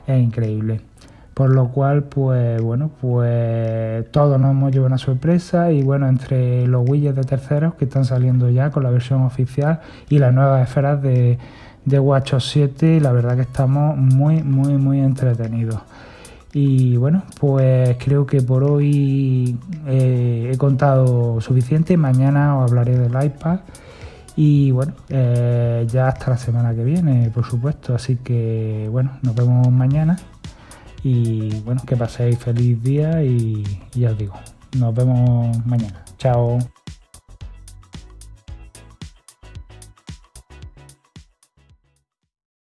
Es 0.07 0.18
increíble. 0.18 0.81
Por 1.35 1.50
lo 1.50 1.68
cual, 1.68 2.05
pues 2.05 2.62
bueno, 2.62 2.90
pues 3.03 4.11
todos 4.12 4.40
nos 4.40 4.53
hemos 4.53 4.72
llevado 4.72 4.87
una 4.87 4.98
sorpresa 4.98 5.72
y 5.72 5.83
bueno, 5.83 6.09
entre 6.09 6.66
los 6.66 6.88
widgets 6.88 7.16
de 7.16 7.24
terceros 7.24 7.74
que 7.74 7.85
están 7.85 8.07
saliendo 8.07 8.48
ya 8.48 8.70
con 8.70 8.83
la 8.83 8.88
versión 8.88 9.24
oficial 9.24 9.81
y 10.09 10.20
las 10.20 10.33
nuevas 10.33 10.66
esferas 10.66 11.03
de 11.03 11.38
de 11.85 11.99
WatchOS 11.99 12.49
7 12.51 13.01
la 13.01 13.12
verdad 13.12 13.37
que 13.37 13.42
estamos 13.42 13.97
muy, 13.97 14.42
muy, 14.42 14.77
muy 14.79 15.01
entretenidos. 15.01 15.81
Y 16.53 16.97
bueno, 16.97 17.25
pues 17.40 17.97
creo 17.99 18.27
que 18.27 18.40
por 18.40 18.62
hoy 18.62 19.59
eh, 19.87 20.51
he 20.53 20.57
contado 20.57 21.40
suficiente. 21.40 21.97
Mañana 21.97 22.57
os 22.59 22.70
hablaré 22.70 22.97
del 22.97 23.12
iPad. 23.25 23.59
Y 24.37 24.70
bueno, 24.70 24.92
eh, 25.09 25.85
ya 25.90 26.09
hasta 26.09 26.31
la 26.31 26.37
semana 26.38 26.73
que 26.75 26.85
viene, 26.85 27.31
por 27.31 27.44
supuesto. 27.44 27.94
Así 27.94 28.16
que 28.16 28.88
bueno, 28.90 29.18
nos 29.23 29.35
vemos 29.35 29.68
mañana. 29.73 30.16
Y 31.03 31.61
bueno, 31.62 31.83
que 31.85 31.97
paséis 31.97 32.38
feliz 32.38 32.81
día 32.83 33.23
y 33.23 33.64
ya 33.92 34.12
os 34.12 34.18
digo, 34.18 34.35
Nos 34.79 34.94
vemos 34.94 35.66
mañana. 35.66 36.05
Chao. 36.18 36.59